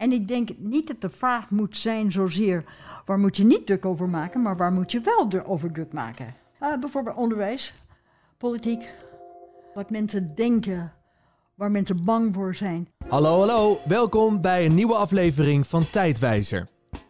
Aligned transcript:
En 0.00 0.12
ik 0.12 0.28
denk 0.28 0.48
niet 0.58 0.86
dat 0.86 1.00
de 1.00 1.10
vraag 1.10 1.50
moet 1.50 1.76
zijn 1.76 2.12
zozeer 2.12 2.64
waar 3.04 3.18
moet 3.18 3.36
je 3.36 3.44
niet 3.44 3.66
druk 3.66 3.84
over 3.84 4.08
maken, 4.08 4.42
maar 4.42 4.56
waar 4.56 4.72
moet 4.72 4.92
je 4.92 5.00
wel 5.00 5.44
over 5.46 5.72
druk 5.72 5.92
maken. 5.92 6.34
Eh, 6.58 6.78
bijvoorbeeld 6.80 7.16
onderwijs, 7.16 7.74
politiek, 8.38 8.88
wat 9.74 9.90
mensen 9.90 10.34
denken, 10.34 10.92
waar 11.54 11.70
mensen 11.70 12.04
bang 12.04 12.34
voor 12.34 12.54
zijn. 12.54 12.88
Hallo, 13.08 13.38
hallo. 13.38 13.78
Welkom 13.84 14.40
bij 14.40 14.64
een 14.64 14.74
nieuwe 14.74 14.94
aflevering 14.94 15.66
van 15.66 15.90
Tijdwijzer. 15.90 16.68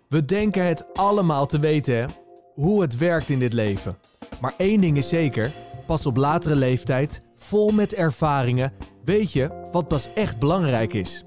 We 0.09 0.25
denken 0.25 0.65
het 0.65 0.95
allemaal 0.95 1.47
te 1.47 1.59
weten? 1.59 2.11
Hoe 2.55 2.83
het 2.83 2.97
werkt 2.97 3.31
in 3.31 3.39
dit 3.39 3.53
leven. 3.53 3.99
Maar 4.41 4.55
één 4.57 4.81
ding 4.81 4.97
is 4.97 5.09
zeker: 5.09 5.55
pas 5.87 6.07
op 6.07 6.17
latere 6.17 6.57
leeftijd, 6.57 7.23
vol 7.37 7.71
met 7.71 7.95
ervaringen, 7.95 8.73
weet 9.05 9.33
je 9.33 9.69
wat 9.73 9.89
pas 9.89 10.13
echt 10.15 10.39
belangrijk 10.39 10.93
is. 10.93 11.25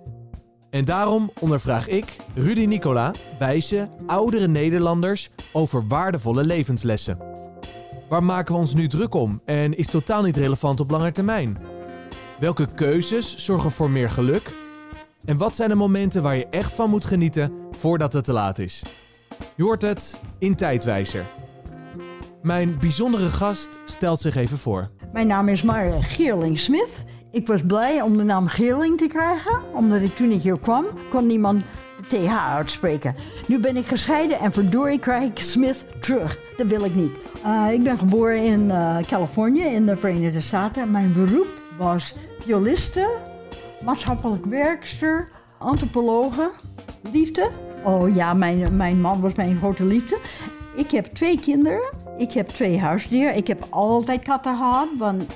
En 0.74 0.86
daarom 0.86 1.32
ondervraag 1.40 1.88
ik, 1.88 2.16
Rudy 2.36 2.66
Nicola, 2.66 3.14
wijze, 3.40 3.90
oudere 4.08 4.48
Nederlanders 4.48 5.30
over 5.52 5.88
waardevolle 5.88 6.46
levenslessen. 6.46 7.18
Waar 8.10 8.24
maken 8.24 8.54
we 8.54 8.60
ons 8.60 8.74
nu 8.74 8.88
druk 8.88 9.14
om 9.14 9.42
en 9.46 9.78
is 9.78 9.88
totaal 9.88 10.24
niet 10.24 10.38
relevant 10.38 10.80
op 10.80 10.92
lange 10.92 11.12
termijn? 11.12 11.58
Welke 12.40 12.68
keuzes 12.76 13.36
zorgen 13.38 13.72
voor 13.72 13.90
meer 13.90 14.10
geluk? 14.10 14.54
En 15.26 15.38
wat 15.38 15.56
zijn 15.56 15.70
de 15.70 15.76
momenten 15.76 16.24
waar 16.24 16.36
je 16.36 16.48
echt 16.50 16.74
van 16.74 16.90
moet 16.90 17.06
genieten 17.06 17.52
voordat 17.72 18.14
het 18.14 18.24
te 18.24 18.34
laat 18.34 18.60
is? 18.60 18.84
Je 19.56 19.64
hoort 19.64 19.82
het 19.82 20.22
in 20.40 20.56
Tijdwijzer. 20.56 21.26
Mijn 22.42 22.80
bijzondere 22.80 23.30
gast 23.30 23.80
stelt 23.86 24.22
zich 24.22 24.36
even 24.36 24.58
voor. 24.58 24.92
Mijn 25.12 25.28
naam 25.28 25.48
is 25.48 25.64
Mara 25.64 26.02
Geerling-Smith. 26.02 27.04
Ik 27.34 27.48
was 27.48 27.62
blij 27.66 28.02
om 28.02 28.18
de 28.18 28.24
naam 28.24 28.48
Geerling 28.48 28.98
te 28.98 29.08
krijgen, 29.08 29.62
omdat 29.74 30.02
ik 30.02 30.16
toen 30.16 30.32
ik 30.32 30.42
hier 30.42 30.60
kwam, 30.60 30.86
kon 31.10 31.28
niemand 31.28 31.64
de 31.98 32.18
TH 32.18 32.56
uitspreken. 32.56 33.16
Nu 33.48 33.60
ben 33.60 33.76
ik 33.76 33.86
gescheiden 33.86 34.40
en 34.40 34.52
verdorie 34.52 35.00
krijg 35.00 35.30
ik 35.30 35.40
Smith 35.40 35.86
terug. 36.00 36.40
Dat 36.58 36.68
wil 36.68 36.84
ik 36.84 36.96
niet. 36.96 37.12
Uh, 37.46 37.68
ik 37.72 37.84
ben 37.84 37.98
geboren 37.98 38.44
in 38.44 38.62
uh, 38.62 38.98
Californië, 39.08 39.64
in 39.64 39.86
de 39.86 39.98
Verenigde 39.98 40.42
Staten. 40.42 40.92
Mijn 40.92 41.14
beroep 41.14 41.62
was 41.78 42.16
violiste, 42.40 43.10
maatschappelijk 43.84 44.46
werkster, 44.46 45.30
antropologe, 45.58 46.52
liefde. 47.12 47.50
Oh 47.84 48.16
ja, 48.16 48.34
mijn, 48.34 48.76
mijn 48.76 49.02
man 49.02 49.22
was 49.22 49.34
mijn 49.34 49.58
grote 49.58 49.86
liefde. 49.86 50.18
Ik 50.76 50.92
heb 50.92 51.06
twee 51.06 51.40
kinderen. 51.40 52.03
Ik 52.18 52.32
heb 52.32 52.50
twee 52.50 52.80
huisdieren. 52.80 53.36
Ik 53.36 53.48
heb 53.48 53.68
altijd 53.70 54.24
katten 54.24 54.56
gehad. 54.56 54.88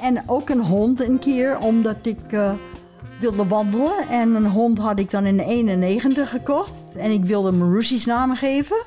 En 0.02 0.24
ook 0.26 0.50
een 0.50 0.62
hond 0.62 1.02
een 1.02 1.20
keer, 1.20 1.58
omdat 1.58 1.96
ik 2.02 2.32
uh, 2.32 2.54
wilde 3.20 3.48
wandelen. 3.48 4.08
En 4.10 4.36
een 4.36 4.50
hond 4.50 4.78
had 4.78 5.00
ik 5.00 5.12
dan 5.12 5.26
in 5.26 5.40
91 5.40 6.30
gekocht. 6.30 6.74
En 6.96 7.12
ik 7.12 7.26
wilde 7.26 7.50
hem 7.50 7.74
Russisch 7.74 8.06
naam 8.06 8.36
geven. 8.36 8.78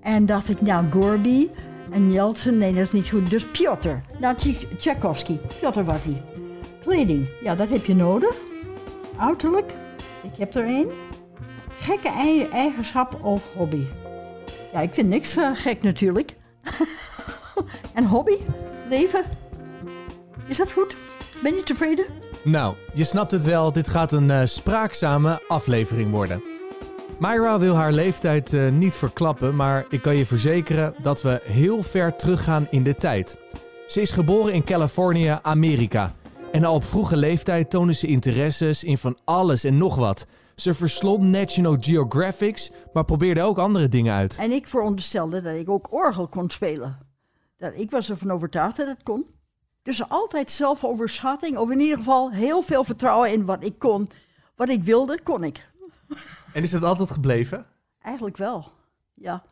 En 0.00 0.26
dacht 0.26 0.48
ik, 0.48 0.60
nou, 0.60 0.84
Gorby 0.90 1.48
en 1.90 2.12
Jeltsin, 2.12 2.58
nee, 2.58 2.74
dat 2.74 2.82
is 2.82 2.92
niet 2.92 3.08
goed. 3.08 3.30
Dus 3.30 3.46
Piotr, 3.46 3.88
nou, 4.18 4.36
Tchaikovsky. 4.78 5.38
Piotr 5.60 5.80
was 5.80 6.04
hij. 6.04 6.22
Kleding, 6.80 7.28
ja, 7.42 7.54
dat 7.54 7.68
heb 7.68 7.84
je 7.84 7.94
nodig. 7.94 8.34
Uiterlijk, 9.16 9.72
ik 10.22 10.38
heb 10.38 10.54
er 10.54 10.64
één. 10.64 10.88
Gekke 11.78 12.10
eigenschap 12.52 13.24
of 13.24 13.42
hobby. 13.56 13.84
Ja, 14.72 14.80
ik 14.80 14.94
vind 14.94 15.08
niks 15.08 15.36
uh, 15.36 15.50
gek 15.54 15.82
natuurlijk. 15.82 16.34
en 17.94 18.04
hobby? 18.06 18.36
Leven? 18.88 19.24
Is 20.46 20.56
dat 20.56 20.72
goed? 20.72 20.96
Ben 21.42 21.54
je 21.54 21.62
tevreden? 21.62 22.04
Nou, 22.44 22.74
je 22.94 23.04
snapt 23.04 23.30
het 23.30 23.44
wel, 23.44 23.72
dit 23.72 23.88
gaat 23.88 24.12
een 24.12 24.28
uh, 24.28 24.40
spraakzame 24.44 25.42
aflevering 25.48 26.10
worden. 26.10 26.42
Myra 27.18 27.58
wil 27.58 27.74
haar 27.74 27.92
leeftijd 27.92 28.52
uh, 28.52 28.68
niet 28.68 28.96
verklappen, 28.96 29.56
maar 29.56 29.86
ik 29.88 30.02
kan 30.02 30.16
je 30.16 30.26
verzekeren 30.26 30.94
dat 31.02 31.22
we 31.22 31.40
heel 31.44 31.82
ver 31.82 32.16
teruggaan 32.16 32.66
in 32.70 32.82
de 32.82 32.96
tijd. 32.96 33.36
Ze 33.86 34.00
is 34.00 34.10
geboren 34.10 34.52
in 34.52 34.64
Californië, 34.64 35.38
Amerika. 35.42 36.14
En 36.52 36.64
al 36.64 36.74
op 36.74 36.84
vroege 36.84 37.16
leeftijd 37.16 37.70
toonde 37.70 37.94
ze 37.94 38.06
interesses 38.06 38.84
in 38.84 38.98
van 38.98 39.16
alles 39.24 39.64
en 39.64 39.78
nog 39.78 39.96
wat. 39.96 40.26
Ze 40.60 40.74
verslond 40.74 41.22
National 41.22 41.76
Geographics, 41.80 42.72
maar 42.92 43.04
probeerde 43.04 43.42
ook 43.42 43.58
andere 43.58 43.88
dingen 43.88 44.14
uit. 44.14 44.36
En 44.38 44.52
ik 44.52 44.66
veronderstelde 44.68 45.42
dat 45.42 45.54
ik 45.54 45.68
ook 45.68 45.92
orgel 45.92 46.28
kon 46.28 46.50
spelen. 46.50 46.98
Dat, 47.56 47.72
ik 47.74 47.90
was 47.90 48.10
ervan 48.10 48.30
overtuigd 48.30 48.76
dat 48.76 48.86
het 48.86 49.02
kon. 49.02 49.26
Dus 49.82 50.08
altijd 50.08 50.50
zelfoverschatting, 50.50 51.56
of 51.56 51.70
in 51.70 51.80
ieder 51.80 51.98
geval 51.98 52.30
heel 52.30 52.62
veel 52.62 52.84
vertrouwen 52.84 53.32
in 53.32 53.44
wat 53.44 53.64
ik 53.64 53.78
kon. 53.78 54.10
Wat 54.56 54.68
ik 54.68 54.82
wilde, 54.82 55.22
kon 55.22 55.44
ik. 55.44 55.68
En 56.52 56.62
is 56.62 56.70
dat 56.70 56.82
altijd 56.82 57.10
gebleven? 57.10 57.66
Eigenlijk 58.00 58.36
wel, 58.36 58.72
ja. 59.14 59.44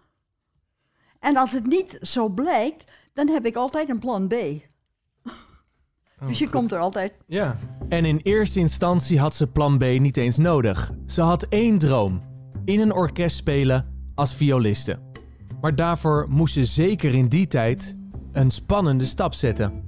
En 1.18 1.36
als 1.36 1.52
het 1.52 1.66
niet 1.66 1.98
zo 2.02 2.28
blijkt, 2.28 2.84
dan 3.12 3.28
heb 3.28 3.46
ik 3.46 3.56
altijd 3.56 3.88
een 3.88 3.98
plan 3.98 4.28
B. 4.28 4.32
Oh, 6.20 6.26
dus 6.26 6.38
je 6.38 6.44
goed. 6.44 6.54
komt 6.54 6.72
er 6.72 6.78
altijd. 6.78 7.12
Ja. 7.26 7.56
En 7.88 8.04
in 8.04 8.20
eerste 8.22 8.58
instantie 8.58 9.18
had 9.18 9.34
ze 9.34 9.46
plan 9.46 9.78
B 9.78 9.84
niet 9.98 10.16
eens 10.16 10.36
nodig. 10.36 10.92
Ze 11.06 11.20
had 11.20 11.42
één 11.42 11.78
droom: 11.78 12.22
in 12.64 12.80
een 12.80 12.92
orkest 12.92 13.36
spelen 13.36 13.86
als 14.14 14.34
violiste. 14.34 14.98
Maar 15.60 15.74
daarvoor 15.74 16.26
moest 16.30 16.54
ze 16.54 16.64
zeker 16.64 17.14
in 17.14 17.28
die 17.28 17.46
tijd 17.46 17.96
een 18.32 18.50
spannende 18.50 19.04
stap 19.04 19.34
zetten. 19.34 19.82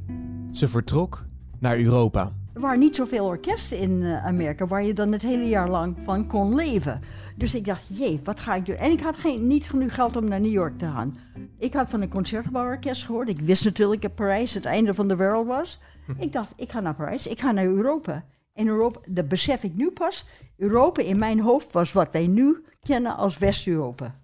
Ze 0.50 0.68
vertrok 0.68 1.24
naar 1.58 1.78
Europa. 1.78 2.32
Er 2.60 2.66
waren 2.66 2.82
niet 2.82 2.96
zoveel 2.96 3.24
orkesten 3.24 3.78
in 3.78 3.90
uh, 3.90 4.26
Amerika 4.26 4.66
waar 4.66 4.82
je 4.82 4.92
dan 4.92 5.12
het 5.12 5.22
hele 5.22 5.48
jaar 5.48 5.68
lang 5.68 5.96
van 6.04 6.26
kon 6.26 6.54
leven. 6.54 7.00
Dus 7.36 7.54
ik 7.54 7.64
dacht, 7.64 7.82
jee, 7.86 8.20
wat 8.24 8.40
ga 8.40 8.54
ik 8.54 8.66
doen? 8.66 8.76
En 8.76 8.90
ik 8.90 9.00
had 9.00 9.16
geen, 9.16 9.46
niet 9.46 9.64
genoeg 9.64 9.94
geld 9.94 10.16
om 10.16 10.28
naar 10.28 10.40
New 10.40 10.50
York 10.52 10.78
te 10.78 10.84
gaan. 10.84 11.18
Ik 11.58 11.72
had 11.72 11.90
van 11.90 12.00
een 12.00 12.08
concertgebouworkest 12.08 13.04
gehoord. 13.04 13.28
Ik 13.28 13.40
wist 13.40 13.64
natuurlijk 13.64 14.02
dat 14.02 14.14
Parijs 14.14 14.54
het 14.54 14.64
einde 14.64 14.94
van 14.94 15.08
de 15.08 15.16
wereld 15.16 15.46
was. 15.46 15.80
Ik 16.18 16.32
dacht, 16.32 16.52
ik 16.56 16.70
ga 16.70 16.80
naar 16.80 16.94
Parijs, 16.94 17.26
ik 17.26 17.40
ga 17.40 17.52
naar 17.52 17.64
Europa. 17.64 18.24
En 18.52 18.66
Europa, 18.66 19.00
dat 19.06 19.28
besef 19.28 19.62
ik 19.62 19.74
nu 19.74 19.90
pas. 19.90 20.26
Europa 20.56 21.02
in 21.02 21.18
mijn 21.18 21.40
hoofd 21.40 21.72
was 21.72 21.92
wat 21.92 22.12
wij 22.12 22.26
nu 22.26 22.64
kennen 22.82 23.16
als 23.16 23.38
West-Europa. 23.38 24.20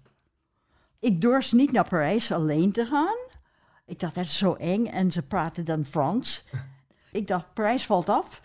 Ik 0.99 1.21
durfde 1.21 1.55
niet 1.55 1.71
naar 1.71 1.87
Parijs 1.87 2.31
alleen 2.31 2.71
te 2.71 2.85
gaan. 2.85 3.17
Ik 3.85 3.99
dacht, 3.99 4.15
dat 4.15 4.25
is 4.25 4.37
zo 4.37 4.53
eng. 4.53 4.85
En 4.85 5.11
ze 5.11 5.27
praten 5.27 5.65
dan 5.65 5.85
Frans. 5.85 6.45
Ik 7.17 7.27
dacht, 7.27 7.53
Parijs 7.53 7.85
valt 7.85 8.09
af. 8.09 8.41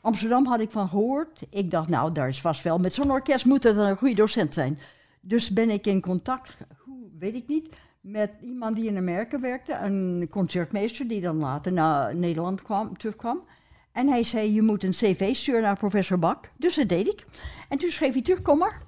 Amsterdam 0.00 0.46
had 0.46 0.60
ik 0.60 0.70
van 0.70 0.88
gehoord. 0.88 1.42
Ik 1.50 1.70
dacht, 1.70 1.88
nou, 1.88 2.12
daar 2.12 2.28
is 2.28 2.40
vast 2.40 2.62
wel. 2.62 2.78
Met 2.78 2.94
zo'n 2.94 3.10
orkest 3.10 3.44
moet 3.44 3.64
er 3.64 3.78
een 3.78 3.96
goede 3.96 4.14
docent 4.14 4.54
zijn. 4.54 4.78
Dus 5.20 5.50
ben 5.50 5.70
ik 5.70 5.86
in 5.86 6.00
contact, 6.00 6.56
hoe, 6.84 7.08
weet 7.18 7.34
ik 7.34 7.48
niet, 7.48 7.68
met 8.00 8.30
iemand 8.42 8.76
die 8.76 8.88
in 8.88 8.96
Amerika 8.96 9.40
werkte. 9.40 9.74
Een 9.74 10.26
concertmeester 10.30 11.08
die 11.08 11.20
dan 11.20 11.36
later 11.36 11.72
naar 11.72 12.16
Nederland 12.16 12.62
kwam, 12.62 12.96
terugkwam. 12.96 13.42
En 13.92 14.08
hij 14.08 14.24
zei, 14.24 14.54
je 14.54 14.62
moet 14.62 14.82
een 14.82 14.90
cv 14.90 15.34
sturen 15.34 15.62
naar 15.62 15.78
professor 15.78 16.18
Bak. 16.18 16.50
Dus 16.56 16.74
dat 16.74 16.88
deed 16.88 17.06
ik. 17.06 17.26
En 17.68 17.78
toen 17.78 17.90
schreef 17.90 18.12
hij 18.12 18.22
terug, 18.22 18.42
kom 18.42 18.58
maar. 18.58 18.87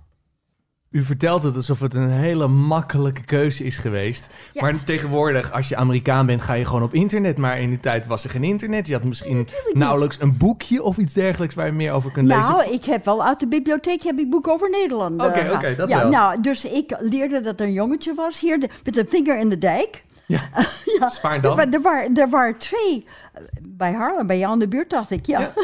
U 0.91 1.03
vertelt 1.03 1.43
het 1.43 1.56
alsof 1.56 1.81
het 1.81 1.95
een 1.95 2.11
hele 2.11 2.49
makkelijke 2.49 3.25
keuze 3.25 3.65
is 3.65 3.78
geweest. 3.78 4.27
Ja. 4.53 4.62
Maar 4.62 4.84
tegenwoordig, 4.84 5.53
als 5.53 5.69
je 5.69 5.77
Amerikaan 5.77 6.27
bent, 6.27 6.43
ga 6.43 6.53
je 6.53 6.65
gewoon 6.65 6.83
op 6.83 6.95
internet. 6.95 7.37
Maar 7.37 7.61
in 7.61 7.69
die 7.69 7.81
tijd 7.81 8.06
was 8.06 8.25
er 8.25 8.31
geen 8.31 8.45
internet. 8.45 8.87
Je 8.87 8.93
had 8.93 9.05
misschien 9.05 9.49
nauwelijks 9.73 10.21
een 10.21 10.37
boekje 10.37 10.83
of 10.83 10.97
iets 10.97 11.12
dergelijks 11.12 11.55
waar 11.55 11.67
je 11.67 11.73
meer 11.73 11.93
over 11.93 12.11
kunt 12.11 12.27
lezen. 12.28 12.53
Nou, 12.53 12.73
ik 12.73 12.84
heb 12.84 13.05
wel 13.05 13.25
uit 13.25 13.41
de 13.41 13.47
bibliotheek 13.49 14.03
heb 14.03 14.19
ik 14.19 14.31
boeken 14.31 14.53
over 14.53 14.71
Nederland. 14.71 15.21
eh, 15.21 15.27
Oké, 15.27 15.39
gehad. 15.39 15.55
oké, 15.55 15.75
dat 15.77 15.89
ja, 15.89 15.99
wel. 16.03 16.11
Nou, 16.11 16.41
dus 16.41 16.65
ik 16.65 16.97
leerde 16.99 17.41
dat 17.41 17.61
er 17.61 17.67
een 17.67 17.72
jongetje 17.72 18.15
was 18.15 18.41
hier 18.41 18.61
de- 18.61 18.69
met 18.84 18.97
een 18.99 19.07
vinger 19.09 19.39
in 19.39 19.49
de 19.49 19.59
dijk. 19.59 20.05
Ja. 20.27 20.41
ja. 20.99 21.09
Spaardam. 21.09 21.59
Er, 21.59 21.65
wa- 21.67 21.72
er, 21.72 21.83
waren, 21.83 22.17
er 22.17 22.28
waren 22.31 22.59
twee, 22.59 23.07
eh, 23.34 23.43
bij 23.62 23.93
Haarlem, 23.93 24.27
bij 24.27 24.39
jou 24.39 24.53
in 24.53 24.59
de 24.59 24.69
buurt 24.69 24.91
dacht 24.91 25.11
ik, 25.11 25.27
ja. 25.27 25.41
Ja. 25.41 25.53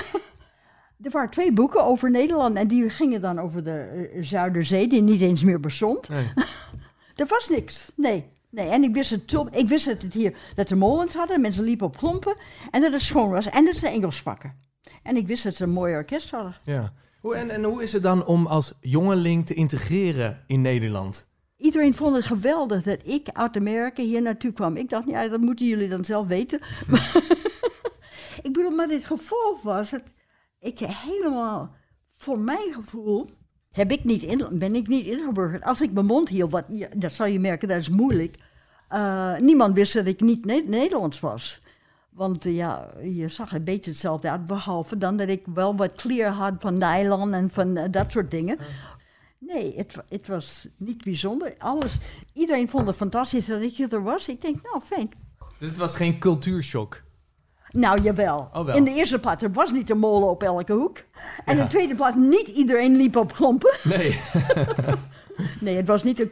er 1.07 1.13
waren 1.13 1.31
twee 1.31 1.53
boeken 1.53 1.85
over 1.85 2.11
Nederland 2.11 2.57
en 2.57 2.69
die 2.69 2.91
gingen 2.91 3.21
dan 3.21 3.39
over 3.39 3.65
de 3.65 4.11
eh, 4.15 4.23
Zuiderzee, 4.23 4.89
die 4.89 5.03
niet 5.03 5.21
eens 5.21 5.43
meer 5.43 5.61
bestond. 5.61 6.09
Nee. 6.09 6.25
Er 7.17 7.27
was 7.27 7.49
niks, 7.49 7.93
nee. 7.95 8.25
Nee, 8.51 8.69
en 8.69 8.83
ik 8.83 8.95
wist, 8.95 9.11
het, 9.11 9.35
ik 9.51 9.69
wist 9.69 9.87
dat 9.87 10.03
het 10.03 10.13
hier, 10.13 10.37
dat 10.55 10.71
er 10.71 10.77
molens 10.77 11.15
hadden, 11.15 11.41
mensen 11.41 11.65
liepen 11.65 11.87
op 11.87 11.97
klompen 11.97 12.37
en 12.71 12.81
dat 12.81 12.93
het 12.93 13.03
schoon 13.03 13.31
was 13.31 13.49
en 13.49 13.65
dat 13.65 13.77
ze 13.77 13.89
Engels 13.89 14.17
spraken. 14.17 14.55
En 15.03 15.17
ik 15.17 15.27
wist 15.27 15.45
dat 15.45 15.55
ze 15.55 15.63
een 15.63 15.71
mooi 15.71 15.95
orkest 15.95 16.31
hadden. 16.31 16.57
Ja. 16.65 16.93
Hoe, 17.21 17.35
en, 17.35 17.51
en 17.51 17.65
hoe 17.65 17.83
is 17.83 17.93
het 17.93 18.03
dan 18.03 18.25
om 18.25 18.47
als 18.47 18.73
jongeling 18.81 19.47
te 19.47 19.55
integreren 19.55 20.45
in 20.47 20.61
Nederland? 20.61 21.29
Iedereen 21.57 21.95
vond 21.95 22.17
het 22.17 22.25
geweldig 22.25 22.83
dat 22.83 22.99
ik 23.05 23.29
uit 23.33 23.57
Amerika 23.57 24.03
hier 24.03 24.23
naartoe 24.23 24.53
kwam. 24.53 24.77
Ik 24.77 24.89
dacht, 24.89 25.09
ja, 25.09 25.29
dat 25.29 25.41
moeten 25.41 25.67
jullie 25.67 25.89
dan 25.89 26.05
zelf 26.05 26.27
weten. 26.27 26.61
ik 28.47 28.53
bedoel, 28.53 28.71
maar 28.71 28.89
dit 28.89 29.05
gevolg 29.05 29.63
was 29.63 29.91
dat 29.91 30.03
ik 30.67 30.79
helemaal, 30.79 31.75
voor 32.13 32.39
mijn 32.39 32.73
gevoel, 32.73 33.31
heb 33.71 33.91
ik 33.91 34.05
niet 34.05 34.23
in, 34.23 34.47
ben 34.53 34.75
ik 34.75 34.87
niet 34.87 35.07
ingeburgerd. 35.07 35.63
Als 35.65 35.81
ik 35.81 35.93
mijn 35.93 36.07
mond 36.07 36.29
hield, 36.29 36.51
wat, 36.51 36.65
dat 36.97 37.13
zou 37.13 37.29
je 37.29 37.41
merken, 37.41 37.69
dat 37.69 37.79
is 37.79 37.89
moeilijk. 37.89 38.37
Eh, 38.89 39.37
niemand 39.37 39.75
wist 39.75 39.93
dat 39.93 40.07
ik 40.07 40.21
niet 40.21 40.45
Ne- 40.45 40.65
Nederlands 40.67 41.21
was. 41.21 41.61
Want 42.11 42.45
eh, 42.45 42.57
ja, 42.57 42.91
je 43.03 43.29
zag 43.29 43.53
een 43.53 43.65
beetje 43.65 43.91
hetzelfde 43.91 44.31
uit, 44.31 44.45
behalve 44.45 44.99
dan 44.99 45.17
dat 45.17 45.29
ik 45.29 45.43
wel 45.55 45.77
wat 45.77 45.93
kleur 45.93 46.29
had 46.29 46.55
van 46.59 46.79
nylon 46.79 47.33
en 47.33 47.51
van 47.51 47.77
eh, 47.77 47.91
dat 47.91 48.13
soort 48.13 48.31
dingen. 48.31 48.59
Nee, 49.39 49.77
het, 49.77 49.95
het 50.09 50.27
was 50.27 50.69
niet 50.77 51.05
bijzonder. 51.05 51.55
Alles, 51.59 51.99
iedereen 52.33 52.69
vond 52.69 52.87
het 52.87 52.97
fantastisch 52.97 53.47
dat 53.47 53.63
ik 53.63 53.93
er 53.93 54.03
was. 54.03 54.29
Ik 54.29 54.41
denk, 54.41 54.63
nou, 54.63 54.81
fijn. 54.81 55.11
Dus 55.59 55.69
het 55.69 55.79
was 55.79 55.97
geen 55.97 56.19
cultuurshock. 56.19 57.03
Nou, 57.77 58.03
jawel. 58.03 58.49
Oh. 58.55 58.75
In 58.75 58.85
de 58.85 58.91
eerste 58.91 59.19
plaats, 59.19 59.45
er 59.45 59.53
was 59.53 59.73
niet 59.73 59.91
een 59.91 59.99
molen 59.99 60.29
op 60.29 60.43
elke 60.43 60.73
hoek. 60.73 60.97
En 61.45 61.53
in 61.53 61.57
Ja. 61.57 61.63
de 61.63 61.69
tweede 61.69 61.95
plaats, 61.95 62.17
niet 62.17 62.47
iedereen 62.49 62.97
liep 62.97 63.17
op 63.17 63.33
klompen. 63.33 63.77
Nee. 63.83 64.19
Nee, 65.61 65.77
het 65.77 65.87
was 65.87 66.03
niet 66.03 66.21
een 66.21 66.29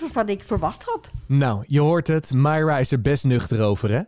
was 0.00 0.10
wat 0.12 0.28
ik 0.28 0.42
verwacht 0.44 0.84
had. 0.84 1.08
Nou, 1.26 1.64
je 1.66 1.80
hoort 1.80 2.06
het, 2.06 2.32
Myra 2.34 2.78
is 2.78 2.92
er 2.92 3.00
best 3.00 3.24
nuchter 3.24 3.62
over, 3.62 3.90
hè? 3.90 4.00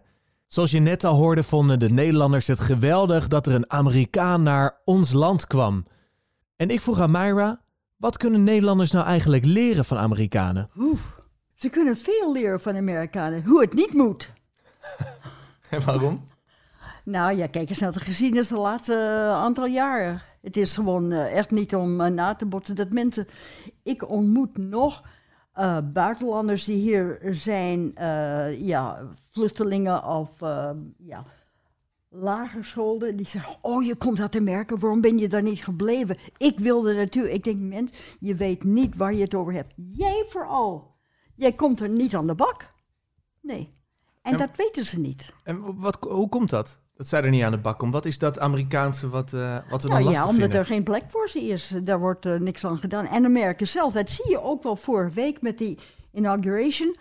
Zoals 0.46 0.70
je 0.70 0.78
net 0.80 1.04
al 1.04 1.14
hoorde, 1.14 1.42
vonden 1.42 1.78
de 1.78 1.90
Nederlanders 1.90 2.46
het 2.46 2.60
geweldig 2.60 3.28
dat 3.28 3.46
er 3.46 3.54
een 3.54 3.70
Amerikaan 3.70 4.42
naar 4.42 4.80
ons 4.84 5.12
land 5.12 5.46
kwam. 5.46 5.86
En 6.56 6.68
ik 6.70 6.80
vroeg 6.80 7.00
aan 7.00 7.10
Myra, 7.10 7.60
wat 7.96 8.16
kunnen 8.16 8.44
Nederlanders 8.44 8.90
nou 8.90 9.06
eigenlijk 9.06 9.44
leren 9.44 9.84
van 9.84 9.98
Amerikanen? 9.98 10.70
Ze 11.54 11.68
kunnen 11.68 11.96
veel 11.96 12.32
leren 12.32 12.60
van 12.60 12.76
Amerikanen, 12.76 13.44
hoe 13.44 13.60
het 13.60 13.74
niet 13.74 13.92
moet. 13.94 14.30
En 15.70 15.84
waarom? 15.84 16.27
Nou 17.08 17.36
ja, 17.36 17.46
kijk 17.46 17.68
eens 17.68 17.78
naar 17.78 17.92
de 17.92 17.98
geschiedenis 17.98 18.48
de 18.48 18.58
laatste 18.58 18.94
eh, 18.94 19.30
aantal 19.30 19.66
jaren. 19.66 20.22
Het 20.40 20.56
is 20.56 20.74
gewoon 20.74 21.12
eh, 21.12 21.36
echt 21.36 21.50
niet 21.50 21.74
om 21.74 22.00
eh, 22.00 22.10
na 22.10 22.34
te 22.34 22.46
botsen 22.46 22.74
dat 22.74 22.90
mensen... 22.90 23.26
Ik 23.82 24.08
ontmoet 24.08 24.56
nog 24.56 25.02
buitenlanders 25.92 26.64
die 26.64 26.76
hier 26.76 27.18
zijn, 27.32 27.92
ja, 28.58 29.08
vluchtelingen 29.30 30.04
of 30.04 30.42
eh, 30.42 30.70
ja, 30.98 31.24
lagerscholden. 32.08 33.16
Die 33.16 33.26
zeggen, 33.26 33.56
oh 33.60 33.84
je 33.84 33.96
komt 33.96 34.20
uit 34.20 34.36
Amerika, 34.36 34.76
waarom 34.76 35.00
ben 35.00 35.18
je 35.18 35.28
daar 35.28 35.42
niet 35.42 35.64
gebleven? 35.64 36.16
Ik 36.36 36.58
wilde 36.58 36.94
naartoe. 36.94 37.32
Ik 37.32 37.44
denk, 37.44 37.58
mens, 37.60 37.92
je 38.20 38.34
weet 38.34 38.64
niet 38.64 38.96
waar 38.96 39.14
je 39.14 39.22
het 39.22 39.34
over 39.34 39.52
hebt. 39.52 39.72
Jij 39.76 40.24
vooral. 40.28 40.94
Jij 41.34 41.52
komt 41.52 41.80
er 41.80 41.88
niet 41.88 42.14
aan 42.14 42.26
de 42.26 42.34
bak. 42.34 42.74
Nee. 43.40 43.76
En 44.22 44.32
En- 44.32 44.38
dat 44.38 44.56
weten 44.56 44.86
ze 44.86 45.00
niet. 45.00 45.32
En 45.44 45.80
wat, 45.80 45.96
hoe 46.00 46.28
komt 46.28 46.50
dat? 46.50 46.80
Dat 46.98 47.08
zij 47.08 47.22
er 47.22 47.30
niet 47.30 47.42
aan 47.42 47.50
de 47.50 47.58
bak 47.58 47.78
komt. 47.78 47.92
Wat 47.92 48.06
is 48.06 48.18
dat 48.18 48.38
Amerikaanse 48.38 49.08
wat, 49.08 49.32
eh, 49.32 49.56
wat 49.70 49.82
we 49.82 49.88
dan 49.88 50.02
Nou 50.02 50.02
lastig 50.02 50.22
ja, 50.22 50.28
omdat 50.28 50.40
vinden? 50.40 50.58
er 50.58 50.66
geen 50.66 50.82
plek 50.82 51.02
voor 51.08 51.28
ze 51.28 51.40
is. 51.40 51.72
Daar 51.82 51.98
wordt 52.00 52.26
eh, 52.26 52.34
niks 52.34 52.64
aan 52.64 52.78
gedaan. 52.78 53.06
En 53.06 53.24
Amerika 53.24 53.64
zelf, 53.64 53.92
dat 53.92 54.10
zie 54.10 54.30
je 54.30 54.42
ook 54.42 54.62
wel 54.62 54.76
vorige 54.76 55.14
week 55.14 55.40
met 55.42 55.58
die 55.58 55.78
inauguration. 56.12 56.96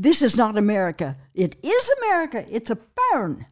This 0.00 0.22
is 0.22 0.34
not 0.34 0.56
America. 0.56 1.16
It 1.32 1.56
is 1.60 1.96
America. 2.00 2.38
It's 2.48 2.70
a 2.70 2.76
puin. 2.94 3.46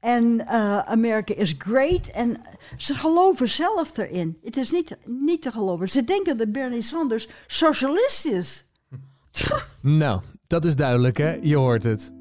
En 0.00 0.46
eh 0.46 0.78
Amerika 0.78 1.34
is 1.34 1.54
great. 1.58 2.06
En 2.06 2.40
ze 2.76 2.94
geloven 2.94 3.48
zelf 3.48 3.96
erin. 3.98 4.38
Het 4.42 4.56
is 4.56 4.70
niet, 4.70 4.96
niet 5.04 5.42
te 5.42 5.50
geloven. 5.50 5.88
Ze 5.88 6.04
denken 6.04 6.36
dat 6.36 6.52
Bernie 6.52 6.82
Sanders 6.82 7.28
socialist 7.46 8.26
is. 8.26 8.68
Nou, 9.82 10.20
dat 10.46 10.64
is 10.64 10.76
duidelijk 10.76 11.16
hè, 11.16 11.38
je 11.42 11.56
hoort 11.56 11.82
het. 11.82 12.12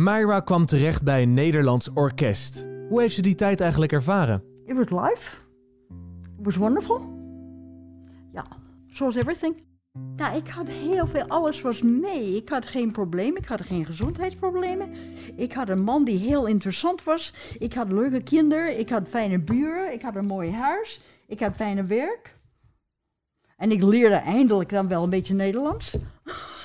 Myra 0.00 0.40
kwam 0.40 0.66
terecht 0.66 1.02
bij 1.02 1.22
een 1.22 1.34
Nederlands 1.34 1.92
orkest. 1.92 2.66
Hoe 2.88 3.00
heeft 3.00 3.14
ze 3.14 3.22
die 3.22 3.34
tijd 3.34 3.60
eigenlijk 3.60 3.92
ervaren? 3.92 4.42
It 4.64 4.76
was 4.76 4.90
life. 4.90 5.36
It 6.38 6.44
was 6.44 6.56
wonderful. 6.56 7.00
Ja, 8.32 8.46
zoals 8.86 9.14
everything. 9.14 9.64
Nou, 10.16 10.36
ik 10.36 10.48
had 10.48 10.68
heel 10.68 11.06
veel, 11.06 11.24
alles 11.26 11.60
was 11.60 11.82
mee. 11.82 12.36
Ik 12.36 12.48
had 12.48 12.66
geen 12.66 12.92
probleem, 12.92 13.36
ik 13.36 13.44
had 13.44 13.62
geen 13.62 13.86
gezondheidsproblemen. 13.86 14.92
Ik 15.36 15.52
had 15.52 15.68
een 15.68 15.82
man 15.82 16.04
die 16.04 16.18
heel 16.18 16.46
interessant 16.46 17.04
was. 17.04 17.34
Ik 17.58 17.74
had 17.74 17.92
leuke 17.92 18.22
kinderen, 18.22 18.78
ik 18.78 18.88
had 18.88 19.08
fijne 19.08 19.40
buren, 19.40 19.92
ik 19.92 20.02
had 20.02 20.16
een 20.16 20.26
mooi 20.26 20.52
huis, 20.52 21.00
ik 21.26 21.40
had 21.40 21.54
fijne 21.54 21.84
werk. 21.84 22.36
En 23.56 23.70
ik 23.70 23.82
leerde 23.82 24.14
eindelijk 24.14 24.68
dan 24.68 24.88
wel 24.88 25.02
een 25.02 25.10
beetje 25.10 25.34
Nederlands. 25.34 25.96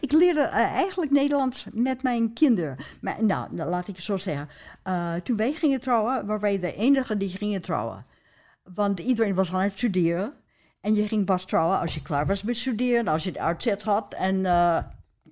ik 0.00 0.12
leerde 0.12 0.40
eh, 0.40 0.72
eigenlijk 0.72 1.10
Nederlands 1.10 1.66
met 1.72 2.02
mijn 2.02 2.32
kinderen. 2.32 2.76
Maar, 3.00 3.24
nou, 3.24 3.54
nou, 3.54 3.70
laat 3.70 3.88
ik 3.88 3.96
het 3.96 4.04
zo 4.04 4.16
zeggen. 4.16 4.48
Eh, 4.82 5.14
toen 5.14 5.36
wij 5.36 5.52
gingen 5.52 5.80
trouwen, 5.80 6.26
waren 6.26 6.42
wij 6.42 6.58
de 6.58 6.74
enige 6.74 7.16
die 7.16 7.28
gingen 7.28 7.62
trouwen. 7.62 8.06
Want 8.74 9.00
iedereen 9.00 9.34
was 9.34 9.52
aan 9.52 9.60
het 9.60 9.76
studeren. 9.76 10.32
En 10.80 10.94
je 10.94 11.08
ging 11.08 11.24
pas 11.24 11.44
trouwen 11.44 11.80
als 11.80 11.94
je 11.94 12.02
klaar 12.02 12.26
was 12.26 12.42
met 12.42 12.56
studeren, 12.56 13.08
als 13.08 13.22
je 13.24 13.30
het 13.30 13.38
uitzet 13.38 13.82
had. 13.82 14.14
En, 14.14 14.46
eh, 14.46 14.76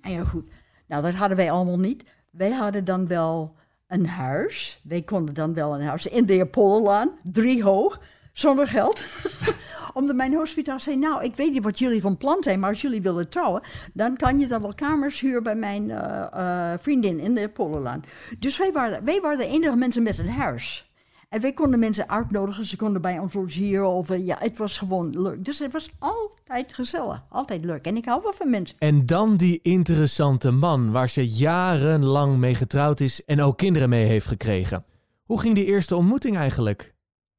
en 0.01 0.11
ja, 0.11 0.23
goed. 0.23 0.45
Nou, 0.87 1.01
dat 1.01 1.13
hadden 1.13 1.37
wij 1.37 1.51
allemaal 1.51 1.79
niet. 1.79 2.03
Wij 2.29 2.51
hadden 2.51 2.83
dan 2.83 3.07
wel 3.07 3.55
een 3.87 4.07
huis. 4.07 4.81
Wij 4.83 5.01
konden 5.01 5.33
dan 5.33 5.53
wel 5.53 5.75
een 5.75 5.85
huis 5.85 6.07
in 6.07 6.25
de 6.25 6.41
Apollolaan, 6.41 7.11
drie 7.31 7.63
hoog, 7.63 7.99
zonder 8.33 8.67
geld. 8.67 9.05
Omdat 9.93 10.15
mijn 10.15 10.33
hospitaal 10.33 10.79
zei, 10.79 10.97
nou, 10.97 11.23
ik 11.23 11.35
weet 11.35 11.51
niet 11.51 11.63
wat 11.63 11.79
jullie 11.79 12.01
van 12.01 12.17
plan 12.17 12.43
zijn, 12.43 12.59
maar 12.59 12.69
als 12.69 12.81
jullie 12.81 13.01
willen 13.01 13.29
trouwen, 13.29 13.61
dan 13.93 14.17
kan 14.17 14.39
je 14.39 14.47
dan 14.47 14.61
wel 14.61 14.73
kamers 14.73 15.19
huren 15.19 15.43
bij 15.43 15.55
mijn 15.55 15.91
eh, 15.91 16.71
eh, 16.73 16.79
vriendin 16.79 17.19
in 17.19 17.33
de 17.33 17.41
Apollolaan. 17.41 18.03
Dus 18.39 18.57
wij 18.57 18.71
waren, 18.71 19.03
wij 19.03 19.21
waren 19.21 19.37
de 19.37 19.47
enige 19.47 19.75
mensen 19.75 20.03
met 20.03 20.17
een 20.17 20.29
huis. 20.29 20.91
En 21.29 21.41
wij 21.41 21.53
konden 21.53 21.79
mensen 21.79 22.09
uitnodigen, 22.09 22.65
ze 22.65 22.75
konden 22.75 23.01
bij 23.01 23.19
ons 23.19 23.33
logeren. 23.33 23.89
Of, 23.89 24.09
eh, 24.09 24.25
ja, 24.25 24.37
het 24.39 24.57
was 24.57 24.77
gewoon 24.77 25.21
leuk. 25.21 25.45
Dus 25.45 25.59
het 25.59 25.73
was 25.73 25.89
altijd 25.99 26.73
gezellig, 26.73 27.23
altijd 27.29 27.65
leuk. 27.65 27.85
En 27.85 27.95
ik 27.95 28.05
hou 28.05 28.21
wel 28.23 28.33
van 28.33 28.49
mensen. 28.49 28.75
En 28.79 29.05
dan 29.05 29.37
die 29.37 29.59
interessante 29.61 30.51
man 30.51 30.91
waar 30.91 31.09
ze 31.09 31.27
jarenlang 31.27 32.37
mee 32.37 32.55
getrouwd 32.55 32.99
is 32.99 33.25
en 33.25 33.41
ook 33.41 33.57
kinderen 33.57 33.89
mee 33.89 34.05
heeft 34.05 34.25
gekregen. 34.25 34.85
Hoe 35.25 35.39
ging 35.39 35.55
die 35.55 35.65
eerste 35.65 35.95
ontmoeting 35.95 36.37
eigenlijk? 36.37 36.92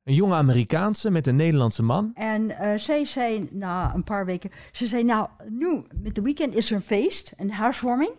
Een 0.05 0.15
jonge 0.15 0.35
Amerikaanse 0.35 1.11
met 1.11 1.27
een 1.27 1.37
Nederlandse 1.37 1.83
man? 1.83 2.11
En 2.15 2.51
eh, 2.51 2.79
zij 2.79 3.05
zei 3.05 3.49
na 3.51 3.95
een 3.95 4.05
paar 4.05 4.27
weken, 4.27 4.51
ze 4.73 4.87
zei 4.87 5.05
nou, 5.05 5.29
nu 5.49 5.83
met 5.95 6.15
de 6.15 6.23
weekend 6.23 6.55
is 6.55 6.71
er 6.71 6.77
een 6.77 6.83
feest, 6.83 7.33
een 7.37 7.51
housewarming. 7.51 8.11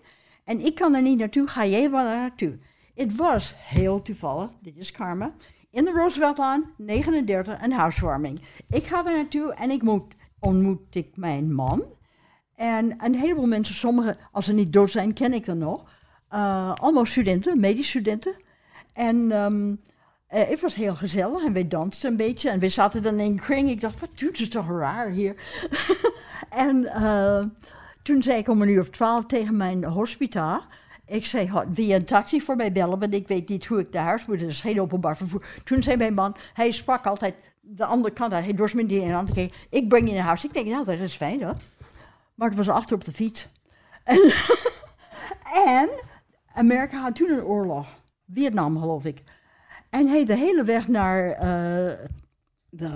En 0.43 0.65
ik 0.65 0.75
kan 0.75 0.95
er 0.95 1.01
niet 1.01 1.17
naartoe, 1.17 1.47
ga 1.47 1.65
jij 1.65 1.91
wel 1.91 2.03
naartoe? 2.03 2.59
Het 2.95 3.15
was 3.15 3.55
heel 3.57 4.01
toevallig, 4.01 4.49
dit 4.61 4.77
is 4.77 4.91
karma, 4.91 5.33
in 5.71 5.85
de 5.85 5.91
Rooseveltlaan, 5.91 6.73
39, 6.77 7.61
een 7.61 7.71
housewarming. 7.71 8.41
Ik 8.69 8.83
ga 8.83 9.05
er 9.05 9.13
naartoe 9.13 9.53
en 9.53 9.69
ik 9.69 9.81
moet, 9.81 10.13
ontmoet 10.39 10.95
ik 10.95 11.17
mijn 11.17 11.53
man. 11.53 11.83
En 12.55 12.95
een 12.97 13.15
heleboel 13.15 13.47
mensen, 13.47 13.75
sommigen, 13.75 14.17
als 14.31 14.45
ze 14.45 14.53
niet 14.53 14.73
dood 14.73 14.91
zijn, 14.91 15.13
ken 15.13 15.33
ik 15.33 15.45
dan 15.45 15.57
nog. 15.57 15.83
Eh, 16.29 16.73
allemaal 16.75 17.05
studenten, 17.05 17.59
medestudenten. 17.59 18.35
En 18.93 19.31
ehm, 19.31 19.73
eh, 20.35 20.47
het 20.49 20.61
was 20.61 20.75
heel 20.75 20.95
gezellig 20.95 21.43
en 21.45 21.53
wij 21.53 21.67
dansten 21.67 22.11
een 22.11 22.17
beetje. 22.17 22.49
En 22.49 22.59
we 22.59 22.69
zaten 22.69 23.03
dan 23.03 23.19
in 23.19 23.31
een 23.31 23.39
kring. 23.39 23.69
Ik 23.69 23.81
dacht, 23.81 23.99
wat 23.99 24.09
doet 24.15 24.37
het 24.37 24.51
toch 24.51 24.69
raar 24.69 25.09
hier? 25.09 25.35
en 26.49 26.85
eh, 26.85 27.45
toen 28.01 28.23
zei 28.23 28.37
ik 28.37 28.49
om 28.49 28.61
een 28.61 28.69
uur 28.69 28.81
of 28.81 28.89
twaalf 28.89 29.25
tegen 29.25 29.57
mijn 29.57 29.83
hospitaal... 29.83 30.63
Ik 31.07 31.25
zei, 31.25 31.47
"Ha, 31.47 31.69
wil 31.69 31.85
je 31.85 31.95
een 31.95 32.05
taxi 32.05 32.41
voor 32.41 32.55
mij 32.55 32.71
bellen? 32.71 32.99
Want 32.99 33.13
ik 33.13 33.27
weet 33.27 33.49
niet 33.49 33.65
hoe 33.65 33.79
ik 33.79 33.91
naar 33.91 34.03
huis 34.03 34.25
moet. 34.25 34.41
Er 34.41 34.47
is 34.47 34.61
geen 34.61 34.81
openbaar 34.81 35.17
vervoer. 35.17 35.45
Toen 35.63 35.83
zei 35.83 35.97
mijn 35.97 36.13
man, 36.13 36.35
hij 36.53 36.71
sprak 36.71 37.05
altijd 37.05 37.35
de 37.61 37.85
andere 37.85 38.13
kant 38.13 38.33
uit. 38.33 38.43
Hij 38.43 38.53
dorst 38.53 38.75
me 38.75 38.85
die 38.85 39.01
in 39.01 39.07
de 39.07 39.13
hand. 39.13 39.29
Oké, 39.29 39.47
ik 39.69 39.87
breng 39.87 40.07
je 40.07 40.13
naar 40.13 40.23
huis. 40.23 40.45
Ik 40.45 40.53
denk, 40.53 40.67
nou, 40.67 40.85
dat 40.85 40.99
is 40.99 41.15
fijn 41.15 41.43
hoor. 41.43 41.55
Maar 42.35 42.47
het 42.47 42.57
was 42.57 42.69
achter 42.69 42.95
op 42.95 43.05
de 43.05 43.13
fiets. 43.13 43.47
En, 44.03 44.31
en 45.79 45.89
Amerika 46.53 47.01
had 47.01 47.15
toen 47.15 47.31
een 47.31 47.43
oorlog. 47.43 47.87
Vietnam, 48.33 48.79
geloof 48.79 49.05
ik. 49.05 49.23
En 49.95 50.07
hij 50.07 50.25
de 50.25 50.35
hele 50.35 50.63
weg 50.63 50.87
naar 50.87 51.31
eh 51.31 52.07
de 52.77 52.89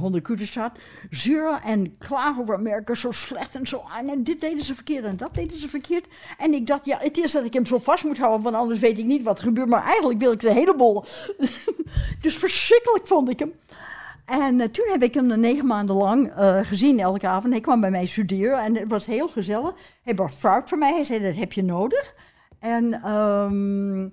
Hondenkoeterstraat 0.00 0.78
zeuren 1.10 1.62
en 1.62 1.98
klagen 1.98 2.42
over 2.42 2.54
Amerika 2.54 2.94
zo 2.94 3.10
slecht 3.10 3.54
en 3.54 3.66
zo. 3.66 3.82
En 4.08 4.22
dit 4.22 4.40
deden 4.40 4.64
ze 4.64 4.74
verkeerd 4.74 5.04
en 5.04 5.16
dat 5.16 5.34
deden 5.34 5.56
ze 5.56 5.68
verkeerd. 5.68 6.06
En 6.38 6.52
ik 6.52 6.66
dacht, 6.66 6.84
ja, 6.84 6.98
het 7.00 7.16
is 7.16 7.32
dat 7.32 7.44
ik 7.44 7.52
hem 7.52 7.66
zo 7.66 7.78
vast 7.78 8.04
moet 8.04 8.18
houden, 8.18 8.42
want 8.42 8.56
anders 8.56 8.80
weet 8.80 8.98
ik 8.98 9.04
niet 9.04 9.22
wat 9.22 9.38
er 9.38 9.44
gebeurt. 9.44 9.68
Maar 9.68 9.84
eigenlijk 9.84 10.20
wil 10.20 10.32
ik 10.32 10.40
de 10.40 10.52
hele 10.52 10.76
bol. 10.76 11.04
dus 12.24 12.36
verschrikkelijk 12.36 13.06
vond 13.06 13.30
ik 13.30 13.38
hem. 13.38 13.52
En 14.24 14.60
eh, 14.60 14.68
toen 14.68 14.88
heb 14.88 15.02
ik 15.02 15.14
hem 15.14 15.40
negen 15.40 15.66
maanden 15.66 15.96
lang 15.96 16.30
eh, 16.30 16.58
gezien 16.62 17.00
elke 17.00 17.26
avond. 17.26 17.52
Hij 17.52 17.62
kwam 17.62 17.80
bij 17.80 17.90
mij 17.90 18.06
studeren 18.06 18.58
en 18.58 18.76
het 18.76 18.88
was 18.88 19.06
heel 19.06 19.28
gezellig. 19.28 19.74
Hij 20.02 20.14
bracht 20.14 20.34
fruit 20.34 20.68
voor 20.68 20.78
mij. 20.78 20.92
Hij 20.92 21.04
zei, 21.04 21.22
dat 21.22 21.36
heb 21.36 21.52
je 21.52 21.64
nodig. 21.64 22.14
En 22.58 22.92
ehm, 22.92 24.08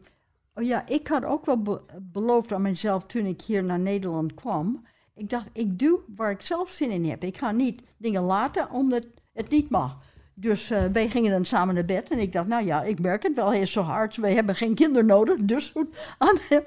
oh 0.60 0.66
ja, 0.66 0.88
ik 0.88 1.08
had 1.08 1.26
ook 1.26 1.46
wel 1.46 1.62
be- 1.62 1.82
beloofd 2.02 2.52
aan 2.52 2.62
mezelf 2.62 3.06
toen 3.06 3.26
ik 3.26 3.42
hier 3.42 3.64
naar 3.64 3.80
Nederland 3.80 4.34
kwam. 4.34 4.86
Ik 5.16 5.30
dacht, 5.30 5.50
ik 5.54 5.80
doe 5.80 6.00
waar 6.16 6.32
ik 6.32 6.42
zelf 6.42 6.70
zin 6.70 6.92
in 6.92 7.10
heb. 7.10 7.24
Ik 7.24 7.38
ga 7.38 7.52
niet 7.52 7.82
dingen 7.98 8.22
laten 8.22 8.70
omdat 8.70 9.08
het 9.34 9.50
niet 9.50 9.70
mag. 9.70 9.98
Dus 10.34 10.70
eh, 10.70 10.84
wij 10.86 11.10
gingen 11.10 11.32
dan 11.32 11.46
samen 11.46 11.74
naar 11.76 11.86
bed. 11.86 12.10
En 12.10 12.20
ik 12.20 12.32
dacht, 12.32 12.48
nou 12.48 12.66
ja, 12.66 12.84
ik 12.84 13.00
merk 13.00 13.24
het 13.24 13.36
wel, 13.36 13.54
is 13.54 13.72
zo 13.72 13.82
hard. 13.82 14.16
Wij 14.16 14.34
hebben 14.34 14.56
geen 14.56 14.76
kinderen 14.76 15.06
nodig, 15.06 15.38
dus 15.42 15.68
goed. 15.68 15.88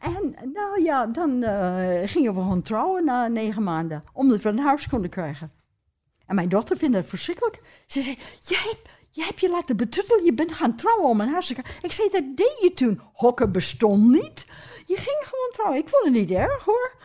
En 0.00 0.34
nou 0.52 0.82
ja, 0.82 1.06
dan 1.06 1.42
eh, 1.42 2.08
gingen 2.08 2.34
we 2.34 2.40
gewoon 2.40 2.62
trouwen 2.62 3.04
na 3.04 3.28
negen 3.28 3.62
maanden. 3.62 4.02
Omdat 4.12 4.42
we 4.42 4.48
een 4.48 4.58
huis 4.58 4.88
konden 4.88 5.10
krijgen. 5.10 5.52
En 6.26 6.34
mijn 6.34 6.48
dochter 6.48 6.76
vindt 6.76 6.96
het 6.96 7.06
verschrikkelijk. 7.06 7.60
Ze 7.86 8.00
zei, 8.00 8.18
jij, 8.40 8.74
jij 9.14 9.26
hebt 9.26 9.40
je 9.40 9.50
laten 9.50 9.76
betuttelen. 9.76 10.24
Je 10.24 10.32
bent 10.32 10.52
gaan 10.52 10.76
trouwen 10.76 11.08
om 11.08 11.20
een 11.20 11.30
krijgen. 11.30 11.64
Ik 11.82 11.92
zei, 11.92 12.08
dat 12.10 12.36
deed 12.36 12.58
je 12.62 12.72
toen. 12.74 13.00
Hokken 13.12 13.52
bestond 13.52 14.08
niet. 14.08 14.46
Je 14.86 14.96
ging 14.96 15.18
gewoon 15.20 15.50
trouwen. 15.52 15.78
Ik 15.78 15.88
vond 15.88 16.04
het 16.04 16.12
niet 16.12 16.30
erg 16.30 16.64
hoor. 16.64 16.96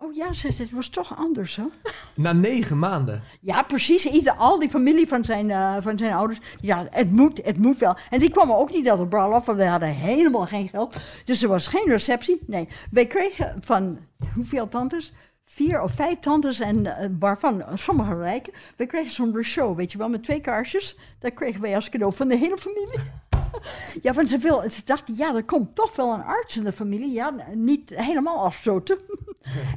Oh 0.00 0.14
ja, 0.14 0.32
ze 0.32 0.46
het 0.46 0.70
was 0.70 0.88
toch 0.88 1.16
anders, 1.16 1.56
hè? 1.56 1.64
Na 2.14 2.32
negen 2.32 2.78
maanden. 2.78 3.22
Ja, 3.40 3.62
precies. 3.62 4.06
Ieder, 4.06 4.32
al 4.32 4.58
die 4.58 4.68
familie 4.68 5.08
van 5.08 5.24
zijn, 5.24 5.50
eh, 5.50 5.76
van 5.80 5.98
zijn 5.98 6.12
ouders. 6.12 6.38
Ja, 6.60 6.86
het 6.90 7.12
moet, 7.12 7.40
het 7.44 7.58
moet 7.58 7.78
wel. 7.78 7.96
En 8.10 8.20
die 8.20 8.30
kwamen 8.30 8.56
ook 8.56 8.72
niet 8.72 8.88
uit 8.88 8.98
de 8.98 9.06
bruiloft, 9.06 9.46
want 9.46 9.58
we 9.58 9.64
hadden 9.64 9.88
helemaal 9.88 10.46
geen 10.46 10.68
geld. 10.68 10.94
Dus 11.24 11.42
er 11.42 11.48
was 11.48 11.68
geen 11.68 11.86
receptie. 11.86 12.42
Nee, 12.46 12.68
wij 12.90 13.06
kregen 13.06 13.56
van 13.60 13.98
hoeveel 14.34 14.68
tantes? 14.68 15.12
Vier 15.50 15.82
of 15.82 15.92
vijf 15.92 16.18
tantes, 16.20 16.60
en 16.60 16.86
eh, 16.86 17.08
waarvan 17.18 17.64
sommige 17.74 18.18
rijken. 18.18 18.52
We 18.76 18.86
kregen 18.86 19.10
zo'n 19.10 19.42
show, 19.42 19.76
weet 19.76 19.92
je 19.92 19.98
wel, 19.98 20.08
met 20.08 20.24
twee 20.24 20.40
kaarsjes. 20.40 20.98
Dat 21.18 21.34
kregen 21.34 21.60
wij 21.60 21.74
als 21.74 21.88
cadeau 21.88 22.14
van 22.14 22.28
de 22.28 22.36
hele 22.36 22.58
familie. 22.58 22.98
Ja, 24.02 24.12
want 24.12 24.30
ze, 24.30 24.38
wil, 24.38 24.70
ze 24.70 24.80
dachten, 24.84 25.14
ja, 25.16 25.34
er 25.34 25.44
komt 25.44 25.74
toch 25.74 25.96
wel 25.96 26.14
een 26.14 26.22
arts 26.22 26.56
in 26.56 26.64
de 26.64 26.72
familie. 26.72 27.12
Ja, 27.12 27.34
niet 27.54 27.90
helemaal 27.94 28.44
afstoten. 28.44 28.98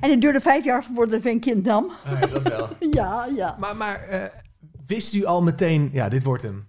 En 0.02 0.10
het 0.10 0.22
duurde 0.22 0.42
vijf 0.42 0.64
jaar 0.64 0.84
voordat 0.84 1.22
we 1.22 1.30
een 1.30 1.40
kind 1.40 1.64
nam. 1.66 1.92
Ah, 2.06 2.20
ja, 2.20 2.28
dat 2.28 2.44
wel. 2.44 2.70
Ja, 2.92 3.26
ja. 3.36 3.56
Maar, 3.60 3.76
maar 3.76 4.08
eh, 4.08 4.24
wist 4.86 5.14
u 5.14 5.26
al 5.26 5.42
meteen, 5.42 5.90
ja, 5.94 6.10
dit 6.10 6.24
wordt 6.24 6.44
hem. 6.44 6.68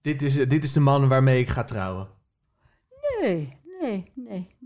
Dit 0.00 0.22
is, 0.22 0.34
dit 0.34 0.64
is 0.64 0.72
de 0.72 0.80
man 0.80 1.08
waarmee 1.08 1.40
ik 1.40 1.48
ga 1.48 1.64
trouwen. 1.64 2.08
Nee, 3.20 3.56
nee, 3.80 4.12
nee, 4.14 4.56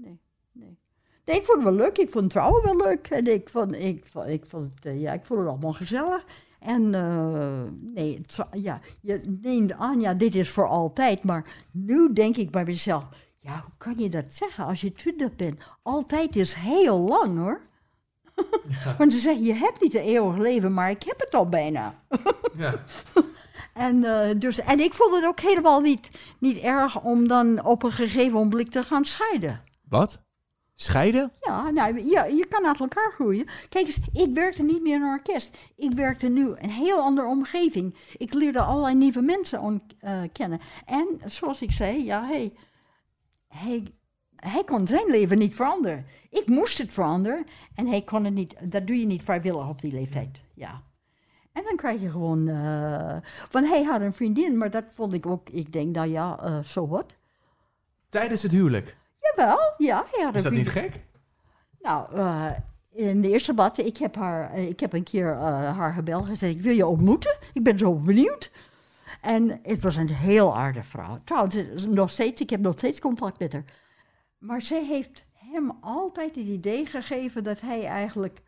nee, 1.24 1.36
ik 1.36 1.44
vond 1.44 1.64
het 1.64 1.74
wel 1.76 1.84
leuk. 1.84 1.98
Ik 1.98 2.10
vond 2.10 2.30
trouwen 2.30 2.62
wel 2.62 2.76
leuk. 2.76 3.06
En 3.10 3.26
ik 3.26 3.48
vond, 3.48 3.74
ik, 3.74 4.06
vond- 4.06 4.28
ik 4.28 4.44
vond, 4.48 4.74
het, 4.74 4.84
eh, 4.84 5.00
ja, 5.00 5.12
ik 5.12 5.24
vond 5.24 5.40
het 5.40 5.48
allemaal 5.48 5.72
gezellig. 5.72 6.24
En 6.60 6.94
eh, 6.94 7.62
nee, 7.94 8.16
het 8.22 8.38
ja, 8.52 8.80
je 9.00 9.38
neemt 9.42 9.72
aan, 9.72 10.00
ja, 10.00 10.14
dit 10.14 10.34
is 10.34 10.50
voor 10.50 10.68
altijd. 10.68 11.24
Maar 11.24 11.44
nu 11.70 12.12
denk 12.12 12.36
ik 12.36 12.50
bij 12.50 12.64
mezelf, 12.64 13.04
ja, 13.40 13.52
hoe 13.64 13.72
kan 13.78 13.94
je 13.98 14.08
dat 14.10 14.34
zeggen 14.34 14.64
als 14.64 14.80
je 14.80 14.92
twintig 14.92 15.36
bent? 15.36 15.62
Altijd 15.82 16.36
is 16.36 16.54
heel 16.54 16.98
lang, 16.98 17.38
hoor. 17.38 17.60
Want 18.98 19.12
ze 19.12 19.18
zeggen, 19.18 19.44
je 19.44 19.54
hebt 19.54 19.80
niet 19.80 19.94
een 19.94 20.00
eeuwig 20.02 20.36
leven, 20.36 20.74
maar 20.74 20.90
ik 20.90 21.02
heb 21.02 21.20
het 21.20 21.34
al 21.34 21.48
bijna. 21.48 21.94
Ja. 22.56 22.74
En, 23.74 24.04
eh, 24.04 24.38
dus, 24.38 24.58
en 24.60 24.80
ik 24.80 24.94
vond 24.94 25.14
het 25.14 25.24
ook 25.24 25.40
helemaal 25.40 25.80
niet, 25.80 26.10
niet 26.38 26.56
erg 26.58 27.02
om 27.02 27.28
dan 27.28 27.64
op 27.64 27.82
een 27.82 27.92
gegeven 27.92 28.32
moment 28.32 28.72
te 28.72 28.82
gaan 28.82 29.04
scheiden. 29.04 29.60
Wat? 29.88 30.22
Scheiden? 30.74 31.32
Ja, 31.40 31.70
nou, 31.70 32.04
ja, 32.04 32.24
je 32.24 32.46
kan 32.46 32.66
uit 32.66 32.80
elkaar 32.80 33.12
groeien. 33.12 33.46
Kijk 33.68 33.86
eens, 33.86 34.00
ik 34.12 34.34
werkte 34.34 34.62
niet 34.62 34.82
meer 34.82 34.94
in 34.94 35.02
een 35.02 35.08
orkest. 35.08 35.56
Ik 35.76 35.92
werkte 35.92 36.28
nu 36.28 36.46
in 36.46 36.56
een 36.60 36.70
heel 36.70 37.00
andere 37.00 37.26
omgeving. 37.26 37.96
Ik 38.16 38.34
leerde 38.34 38.60
allerlei 38.60 38.94
nieuwe 38.94 39.20
mensen 39.20 39.82
eh, 39.98 40.22
kennen. 40.32 40.60
En 40.86 41.20
zoals 41.24 41.62
ik 41.62 41.72
zei, 41.72 42.04
ja, 42.04 42.26
hij, 42.26 42.52
hij, 43.48 43.94
hij 44.36 44.64
kon 44.64 44.86
zijn 44.86 45.10
leven 45.10 45.38
niet 45.38 45.54
veranderen. 45.54 46.06
Ik 46.30 46.46
moest 46.46 46.78
het 46.78 46.92
veranderen. 46.92 47.46
En 47.74 47.86
hij 47.86 48.02
kon 48.02 48.24
het 48.24 48.34
niet, 48.34 48.54
dat 48.62 48.86
doe 48.86 49.00
je 49.00 49.06
niet 49.06 49.22
vrijwillig 49.22 49.68
op 49.68 49.80
die 49.80 49.92
leeftijd. 49.92 50.42
Ja. 50.54 50.82
En 51.52 51.62
dan 51.64 51.76
krijg 51.76 52.00
je 52.00 52.10
gewoon, 52.10 52.48
eh 52.48 53.16
want 53.50 53.68
hij 53.68 53.82
had 53.82 54.00
een 54.00 54.12
vriendin, 54.12 54.56
maar 54.56 54.70
dat 54.70 54.84
vond 54.94 55.12
ik 55.12 55.26
ook, 55.26 55.48
ik 55.48 55.72
denk, 55.72 55.94
nou 55.94 56.08
ja, 56.08 56.38
eh 56.42 56.64
zo 56.64 56.88
wat. 56.88 57.16
Tijdens 58.08 58.42
het 58.42 58.52
huwelijk. 58.52 58.96
Jawel, 59.36 59.74
ja, 59.78 60.06
had 60.10 60.34
Is 60.34 60.42
dat 60.42 60.52
niet 60.52 60.68
gek? 60.68 61.00
Nou, 61.80 62.14
eh, 62.14 62.50
in 62.92 63.20
de 63.20 63.30
eerste 63.30 63.54
blad, 63.54 63.78
ik 63.78 63.96
heb, 63.96 64.14
haar, 64.14 64.52
eh, 64.52 64.68
ik 64.68 64.80
heb 64.80 64.92
een 64.92 65.02
keer 65.02 65.32
eh, 65.32 65.76
haar 65.76 65.92
gebeld 65.92 66.22
en 66.22 66.28
gezegd, 66.28 66.54
ik 66.54 66.62
wil 66.62 66.74
je 66.74 66.86
ontmoeten. 66.86 67.38
Ik 67.52 67.62
ben 67.62 67.78
zo 67.78 67.94
benieuwd. 67.94 68.50
En 69.20 69.60
het 69.62 69.82
was 69.82 69.96
een 69.96 70.08
heel 70.08 70.56
aardige 70.56 70.88
vrouw. 70.88 71.18
Trouwens, 71.24 71.86
nog 71.86 72.10
steeds, 72.10 72.40
ik 72.40 72.50
heb 72.50 72.60
nog 72.60 72.74
steeds 72.76 73.00
contact 73.00 73.38
met 73.38 73.52
haar. 73.52 73.64
Maar 74.38 74.62
zij 74.62 74.84
heeft 74.84 75.24
hem 75.34 75.72
altijd 75.80 76.34
het 76.34 76.46
idee 76.46 76.86
gegeven 76.86 77.44
dat 77.44 77.60
hij 77.60 77.84
eigenlijk 77.84 78.42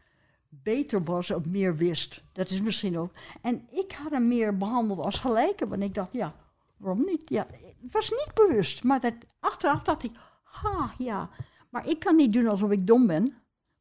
beter 0.49 1.05
was 1.05 1.31
of 1.31 1.45
meer 1.45 1.77
wist. 1.77 2.23
Dat 2.33 2.51
is 2.51 2.61
misschien 2.61 2.99
ook. 2.99 3.11
En 3.43 3.69
ik 3.71 3.93
had 3.93 4.13
hem 4.13 4.29
meer 4.29 4.57
behandeld 4.57 5.01
als 5.01 5.19
gelijke, 5.19 5.69
want 5.69 5.83
ik 5.83 5.95
dacht, 5.95 6.13
ja, 6.13 6.35
waarom 6.77 7.05
niet? 7.05 7.29
Ja, 7.29 7.47
het 7.83 7.93
was 7.93 8.11
niet 8.11 8.35
bewust, 8.35 8.85
maar 8.85 9.01
dat, 9.01 9.15
achteraf 9.41 9.83
dacht 9.83 10.03
ik, 10.03 10.13
ha, 10.63 10.95
ja. 10.99 11.31
Maar 11.71 11.89
ik 11.89 11.99
kan 11.99 12.17
niet 12.17 12.33
doen 12.33 12.47
alsof 12.47 12.71
ik 12.71 12.87
dom 12.87 13.07
ben, 13.07 13.35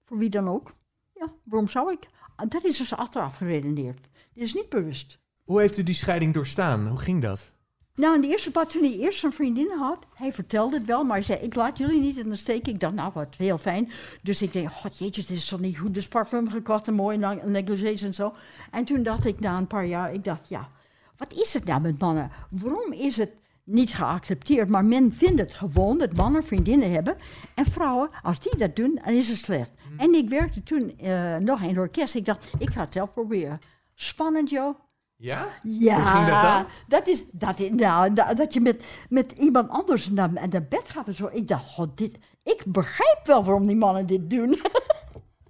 voor 0.05 0.17
wie 0.17 0.29
dan 0.29 0.47
ook. 0.47 0.73
Ja, 1.13 1.33
waarom 1.43 1.69
zou 1.69 1.91
ik? 1.91 2.05
Ah, 2.35 2.49
Dat 2.49 2.63
is 2.63 2.77
dus 2.77 2.95
achteraf 2.95 3.37
geredeneerd. 3.37 4.07
Dit 4.33 4.43
is 4.43 4.53
niet 4.53 4.69
bewust. 4.69 5.19
Hoe 5.43 5.59
heeft 5.59 5.77
u 5.77 5.83
die 5.83 5.95
scheiding 5.95 6.33
doorstaan? 6.33 6.87
Hoe 6.87 6.99
ging 6.99 7.21
dat? 7.21 7.51
Nou, 7.95 8.15
in 8.15 8.21
de 8.21 8.27
eerste 8.27 8.51
plaats, 8.51 8.73
toen 8.73 8.83
hij 8.83 8.97
eerst 8.97 9.23
een 9.23 9.33
vriendin 9.33 9.71
had, 9.77 10.05
hij 10.13 10.33
vertelde 10.33 10.77
het 10.77 10.85
wel, 10.85 11.03
maar 11.03 11.15
hij 11.15 11.25
zei, 11.25 11.39
ik 11.39 11.55
laat 11.55 11.77
jullie 11.77 12.01
niet 12.01 12.17
in 12.17 12.29
de 12.29 12.35
steek. 12.35 12.67
Ik 12.67 12.79
dacht, 12.79 12.93
nou, 12.93 13.11
wat 13.13 13.35
heel 13.37 13.57
fijn. 13.57 13.91
Dus 14.21 14.41
ik 14.41 14.53
denk, 14.53 14.71
god 14.71 14.97
jeetje, 14.97 15.21
dit 15.21 15.29
is 15.29 15.47
toch 15.47 15.59
niet 15.59 15.77
goed. 15.77 15.93
Dus 15.93 16.07
parfum 16.07 16.49
gekocht 16.49 16.87
en 16.87 16.93
mooi 16.93 17.17
negligés 17.43 18.01
en 18.01 18.13
zo. 18.13 18.33
En 18.71 18.85
toen 18.85 19.03
dacht 19.03 19.25
ik, 19.25 19.39
na 19.39 19.57
een 19.57 19.67
paar 19.67 19.85
jaar, 19.85 20.13
ik 20.13 20.23
dacht, 20.23 20.49
ja, 20.49 20.69
wat 21.17 21.33
is 21.33 21.53
het 21.53 21.65
nou 21.65 21.81
met 21.81 21.99
mannen? 21.99 22.31
Waarom 22.49 22.91
is 22.93 23.17
het 23.17 23.31
niet 23.63 23.93
geaccepteerd? 23.93 24.69
Maar 24.69 24.85
men 24.85 25.13
vindt 25.13 25.39
het 25.39 25.51
gewoon 25.53 25.97
dat 25.97 26.13
mannen 26.15 26.43
vriendinnen 26.43 26.91
hebben. 26.91 27.15
En 27.55 27.65
vrouwen, 27.65 28.09
als 28.23 28.39
die 28.39 28.57
dat 28.57 28.75
doen, 28.75 28.99
dan 29.05 29.13
is 29.13 29.29
het 29.29 29.37
slecht. 29.37 29.71
En 29.97 30.13
ik 30.13 30.29
werkte 30.29 30.63
toen 30.63 30.97
eh, 30.99 31.37
nog 31.37 31.61
in 31.61 31.67
het 31.67 31.77
orkest. 31.77 32.15
Ik 32.15 32.25
dacht, 32.25 32.45
ik 32.57 32.69
ga 32.69 32.81
het 32.81 32.93
zelf 32.93 33.13
proberen. 33.13 33.59
Spannend, 33.95 34.49
joh. 34.49 34.75
Ja? 35.15 35.47
Ja, 35.63 35.95
Hoe 35.95 36.05
ging 36.05 36.27
dat 36.27 36.41
dan? 36.41 36.65
dat 36.87 37.07
is, 37.07 37.23
dat, 37.31 37.59
is- 37.59 37.69
nou, 37.69 38.13
dat, 38.13 38.37
dat 38.37 38.53
je 38.53 38.61
met, 38.61 38.83
met 39.09 39.31
iemand 39.31 39.69
anders 39.69 40.09
naar, 40.09 40.31
naar 40.33 40.65
bed 40.69 40.89
gaat 40.89 41.07
en 41.07 41.15
zo. 41.15 41.29
Ik 41.31 41.47
dacht, 41.47 41.65
god, 41.69 41.97
dit, 41.97 42.17
ik 42.43 42.63
begrijp 42.67 43.19
wel 43.25 43.43
waarom 43.43 43.67
die 43.67 43.75
mannen 43.75 44.05
dit 44.07 44.29
doen. 44.29 44.59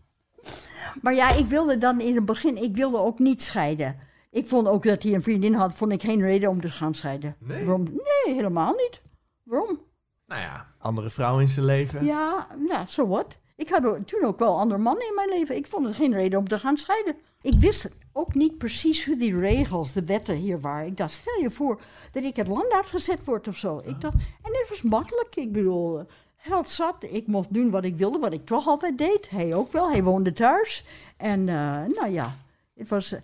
maar 1.01 1.13
ja, 1.13 1.29
ik 1.29 1.45
wilde 1.47 1.77
dan 1.77 2.01
in 2.01 2.15
het 2.15 2.25
begin, 2.25 2.63
ik 2.63 2.75
wilde 2.75 2.97
ook 2.97 3.19
niet 3.19 3.41
scheiden. 3.43 3.95
Ik 4.33 4.47
vond 4.47 4.67
ook 4.67 4.83
dat 4.83 5.03
hij 5.03 5.13
een 5.13 5.23
vriendin 5.23 5.53
had, 5.53 5.73
vond 5.73 5.91
ik 5.91 6.01
geen 6.01 6.21
reden 6.21 6.49
om 6.49 6.61
te 6.61 6.69
gaan 6.69 6.93
scheiden. 6.93 7.35
Nee? 7.39 7.65
Waarom? 7.65 7.83
Nee, 7.83 8.35
helemaal 8.35 8.73
niet. 8.73 9.01
Waarom? 9.43 9.79
Nou 10.25 10.41
ja, 10.41 10.67
andere 10.79 11.09
vrouw 11.09 11.39
in 11.39 11.49
zijn 11.49 11.65
leven. 11.65 12.05
Ja, 12.05 12.47
nou, 12.67 12.87
zo 12.87 13.07
wat. 13.07 13.37
Ik 13.55 13.69
had 13.69 14.07
toen 14.07 14.23
ook 14.23 14.39
wel 14.39 14.59
andere 14.59 14.81
mannen 14.81 15.07
in 15.07 15.15
mijn 15.15 15.29
leven. 15.29 15.55
Ik 15.55 15.67
vond 15.67 15.85
het 15.85 15.95
geen 15.95 16.13
reden 16.13 16.39
om 16.39 16.47
te 16.47 16.59
gaan 16.59 16.77
scheiden. 16.77 17.15
Ik 17.41 17.53
wist 17.59 17.95
ook 18.13 18.33
niet 18.33 18.57
precies 18.57 19.05
hoe 19.05 19.15
die 19.15 19.37
regels, 19.37 19.93
de 19.93 20.05
wetten 20.05 20.35
hier 20.35 20.59
waren. 20.59 20.87
Ik 20.87 20.97
dacht, 20.97 21.11
stel 21.11 21.41
je 21.41 21.51
voor 21.51 21.81
dat 22.11 22.23
ik 22.23 22.35
het 22.35 22.47
land 22.47 22.71
uitgezet 22.71 23.23
word 23.23 23.47
of 23.47 23.57
zo. 23.57 23.81
Ik 23.85 24.01
dacht, 24.01 24.15
en 24.15 24.51
dit 24.51 24.65
was 24.69 24.81
makkelijk. 24.81 25.35
Ik 25.35 25.51
bedoel, 25.51 26.05
geld 26.37 26.69
zat. 26.69 26.95
Ik 26.99 27.27
mocht 27.27 27.53
doen 27.53 27.71
wat 27.71 27.83
ik 27.83 27.95
wilde, 27.95 28.19
wat 28.19 28.33
ik 28.33 28.45
toch 28.45 28.67
altijd 28.67 28.97
deed. 28.97 29.29
Hij 29.29 29.55
ook 29.55 29.71
wel. 29.71 29.91
Hij 29.91 30.03
woonde 30.03 30.31
thuis. 30.31 30.85
En 31.17 31.49
eh, 31.49 31.83
nou 31.95 32.09
ja, 32.09 32.35
het 32.75 32.89
was 32.89 33.15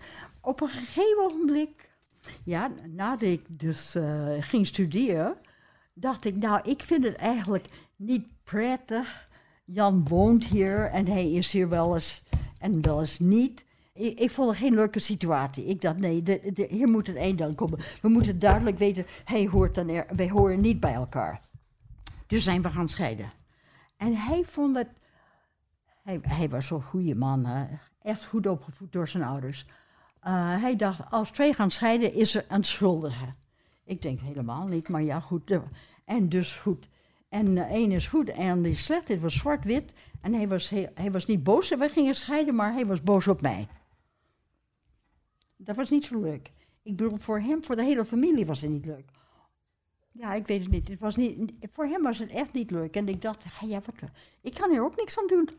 op 0.50 0.62
een 0.62 0.68
gegeven 0.70 1.24
ogenblik, 1.24 1.90
ja, 2.44 2.72
nadat 2.88 3.22
ik 3.22 3.46
dus 3.48 3.96
eh, 3.96 4.28
ging 4.40 4.68
studeren, 4.68 5.38
dacht 5.94 6.26
ik, 6.26 6.36
nou, 6.36 6.70
ik 6.70 6.82
vind 6.82 7.04
het 7.04 7.16
eigenlijk 7.16 7.68
niet 7.96 8.26
prettig. 8.44 9.28
Jan 9.66 10.08
woont 10.08 10.46
hier 10.46 10.90
en 10.92 11.08
hij 11.08 11.32
is 11.32 11.52
hier 11.52 11.70
wel 11.70 11.94
eens 11.94 12.24
en 12.60 12.82
wel 12.82 13.00
eens 13.00 13.20
niet. 13.20 13.66
Ik, 13.94 14.20
ik 14.20 14.32
vond 14.32 14.50
het 14.50 14.58
geen 14.58 14.74
leuke 14.74 15.00
situatie. 15.00 15.66
Ik 15.66 15.82
dacht, 15.82 15.98
nee, 15.98 16.22
de, 16.22 16.52
de- 16.54 16.68
hier 16.70 16.88
moet 16.88 17.08
een 17.08 17.18
eind 17.18 17.42
aan 17.42 17.56
komen. 17.56 17.80
We 18.02 18.10
moeten 18.10 18.40
duidelijk 18.40 18.78
weten, 18.78 19.06
hij 19.26 19.48
hoort 19.48 19.76
dan 19.76 19.90
er, 19.90 20.16
wij 20.16 20.30
horen 20.30 20.62
niet 20.62 20.80
bij 20.80 20.94
elkaar. 20.94 21.42
Dus 22.28 22.44
zijn 22.44 22.62
we 22.62 22.70
gaan 22.70 22.90
scheiden. 22.90 23.32
En 23.98 24.16
hij 24.16 24.44
vond 24.44 24.78
het... 24.78 24.88
Hij, 26.04 26.20
hij 26.22 26.50
was 26.50 26.68
zo'n 26.68 26.82
goede 26.84 27.16
man, 27.16 27.46
hè. 27.46 27.66
echt 28.02 28.26
goed 28.26 28.48
opgevoed 28.48 28.92
door 28.92 29.08
zijn 29.08 29.24
ouders. 29.24 29.66
Eh, 30.20 30.62
hij 30.62 30.76
dacht, 30.76 31.12
als 31.12 31.32
twee 31.32 31.54
gaan 31.54 31.72
scheiden, 31.72 32.14
is 32.14 32.36
er 32.36 32.46
een 32.48 32.64
schuldige. 32.64 33.34
Ik 33.84 34.02
denk 34.02 34.20
helemaal 34.20 34.68
niet, 34.68 34.90
maar 34.90 35.04
ja, 35.04 35.20
goed. 35.20 35.60
En 36.06 36.30
dus 36.30 36.54
goed. 36.54 36.90
En 37.30 37.58
eh, 37.58 37.72
één 37.72 37.92
is 37.92 38.08
goed 38.08 38.30
en 38.30 38.62
die 38.62 38.72
is 38.72 38.86
slecht. 38.86 39.08
Het 39.08 39.22
was 39.22 39.38
zwart-wit. 39.38 39.94
En 40.22 40.34
hij 40.34 40.48
was, 40.48 40.70
hij 40.94 41.12
was 41.12 41.26
niet 41.26 41.44
boos 41.44 41.70
dat 41.70 41.80
we 41.80 41.90
gingen 41.90 42.16
scheiden, 42.16 42.56
maar 42.56 42.74
hij 42.74 42.86
was 42.86 43.04
boos 43.04 43.28
op 43.28 43.42
mij. 43.42 43.68
Dat 45.58 45.76
was 45.76 45.90
niet 45.90 46.06
zo 46.06 46.20
leuk. 46.20 46.52
Ik 46.84 46.96
bedoel, 46.96 47.18
voor 47.18 47.40
hem, 47.40 47.64
voor 47.64 47.76
de 47.76 47.84
hele 47.84 48.06
familie 48.06 48.46
was 48.46 48.62
het 48.62 48.72
niet 48.72 48.86
leuk. 48.86 49.12
Ja, 50.12 50.34
ik 50.34 50.48
weet 50.48 50.62
het 50.62 50.72
niet. 50.72 50.88
Het 50.88 51.00
was 51.00 51.16
niet. 51.16 51.54
Voor 51.72 51.86
hem 51.86 52.02
was 52.02 52.18
het 52.18 52.30
echt 52.30 52.54
niet 52.54 52.72
leuk. 52.72 52.96
En 52.96 53.08
ik 53.08 53.22
dacht, 53.22 53.44
ja, 53.62 53.82
wat, 53.86 54.10
ik 54.42 54.54
kan 54.54 54.72
er 54.72 54.84
ook 54.84 54.96
niks 54.96 55.20
aan 55.20 55.28
doen. 55.28 55.50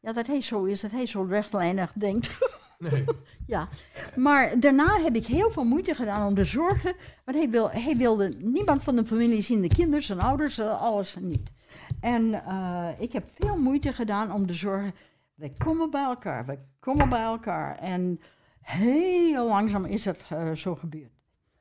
Ja, 0.00 0.12
dat 0.12 0.26
hij 0.26 0.40
zo 0.40 0.64
is, 0.64 0.80
dat 0.80 0.90
hij 0.90 1.06
zo 1.06 1.22
rechtlijnig 1.22 1.92
denkt. 1.92 2.38
Nee. 2.78 3.04
Ja, 3.46 3.68
maar 4.16 4.60
daarna 4.60 5.00
heb 5.00 5.14
ik 5.14 5.26
heel 5.26 5.50
veel 5.50 5.64
moeite 5.64 5.94
gedaan 5.94 6.26
om 6.26 6.34
te 6.34 6.44
zorgen. 6.44 6.94
Want 7.24 7.36
hij, 7.38 7.50
wil, 7.50 7.70
hij 7.70 7.96
wilde 7.96 8.34
niemand 8.42 8.82
van 8.82 8.96
de 8.96 9.04
familie 9.04 9.42
zien, 9.42 9.60
de 9.60 9.68
kinderen, 9.68 10.02
zijn 10.02 10.20
ouders, 10.20 10.58
eh, 10.58 10.82
alles 10.82 11.16
niet. 11.20 11.52
En 12.00 12.44
eh, 12.46 12.88
ik 12.98 13.12
heb 13.12 13.24
veel 13.38 13.58
moeite 13.58 13.92
gedaan 13.92 14.32
om 14.32 14.46
te 14.46 14.54
zorgen. 14.54 14.94
We 15.34 15.52
komen 15.58 15.90
bij 15.90 16.04
elkaar, 16.04 16.46
we 16.46 16.58
komen 16.80 17.08
bij 17.08 17.22
elkaar. 17.22 17.78
En 17.78 18.20
heel 18.60 19.48
langzaam 19.48 19.84
is 19.84 20.04
het 20.04 20.24
eh, 20.28 20.52
zo 20.52 20.74
gebeurd. 20.74 21.12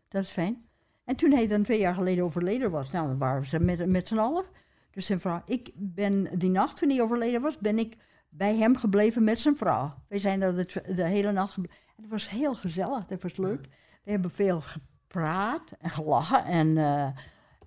Dat 0.10 0.24
is 0.24 0.30
fijn. 0.30 0.66
En 1.06 1.16
toen 1.16 1.32
hij 1.32 1.48
dan 1.48 1.64
twee 1.64 1.80
jaar 1.80 1.96
geleden 1.96 2.24
overleden 2.24 2.72
was, 2.72 2.92
nou, 2.92 3.18
waren 3.18 3.46
ze 3.46 3.60
met, 3.60 3.88
met 3.88 4.08
z'n 4.08 4.18
allen. 4.18 4.46
Dus 4.92 5.06
zijn 5.06 5.20
vrouw, 5.20 5.42
ik 5.46 5.72
ben 5.76 6.40
die 6.40 6.50
nacht 6.50 6.78
toen 6.78 6.90
hij 6.90 7.02
overleden 7.02 7.42
was, 7.42 7.58
ben 7.58 7.80
ik 7.80 7.98
bij 8.36 8.56
hem 8.56 8.78
gebleven 8.78 9.24
met 9.24 9.40
zijn 9.40 9.58
vrouw. 9.58 9.94
We 10.08 10.20
zijn 10.20 10.42
er 10.42 10.56
de, 10.56 10.94
de 10.96 11.04
hele 11.04 11.32
nacht 11.32 11.54
gebleven. 11.54 11.82
Het 11.96 12.10
was 12.10 12.30
heel 12.30 12.56
gezellig, 12.56 13.08
het 13.08 13.24
was 13.24 13.38
leuk. 13.38 13.68
We 14.04 14.12
hebben 14.12 14.32
veel 14.32 14.62
gepraat 14.62 15.72
en 15.80 15.90
gelachen. 15.90 16.46
En, 16.46 16.78
eh, 16.78 17.08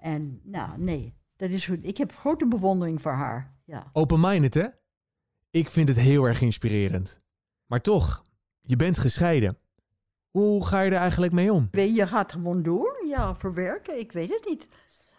en 0.01 0.41
nou, 0.43 0.79
nee, 0.79 1.15
dat 1.37 1.51
is 1.51 1.67
goed. 1.67 1.79
Ik 1.83 1.97
heb 1.97 2.15
grote 2.15 2.49
bewondering 2.49 3.01
voor 3.03 3.13
haar. 3.13 3.55
Ja. 3.65 3.91
Open-minded, 3.93 4.55
hè? 4.55 4.67
Ik 5.51 5.71
vind 5.71 5.89
het 5.89 5.99
heel 5.99 6.25
erg 6.25 6.41
inspirerend. 6.41 7.19
Maar 7.67 7.81
toch, 7.81 8.23
je 8.61 8.77
bent 8.77 8.99
gescheiden. 8.99 9.59
Hoe 10.31 10.67
ga 10.67 10.81
je 10.81 10.91
er 10.91 10.97
eigenlijk 10.97 11.33
mee 11.33 11.53
om? 11.53 11.69
Je 11.71 12.07
gaat 12.07 12.33
gewoon 12.33 12.63
door, 12.63 13.03
ja, 13.07 13.37
verwerken. 13.37 13.99
Ik 13.99 14.13
weet 14.13 14.29
het 14.29 14.47
niet. 14.49 14.69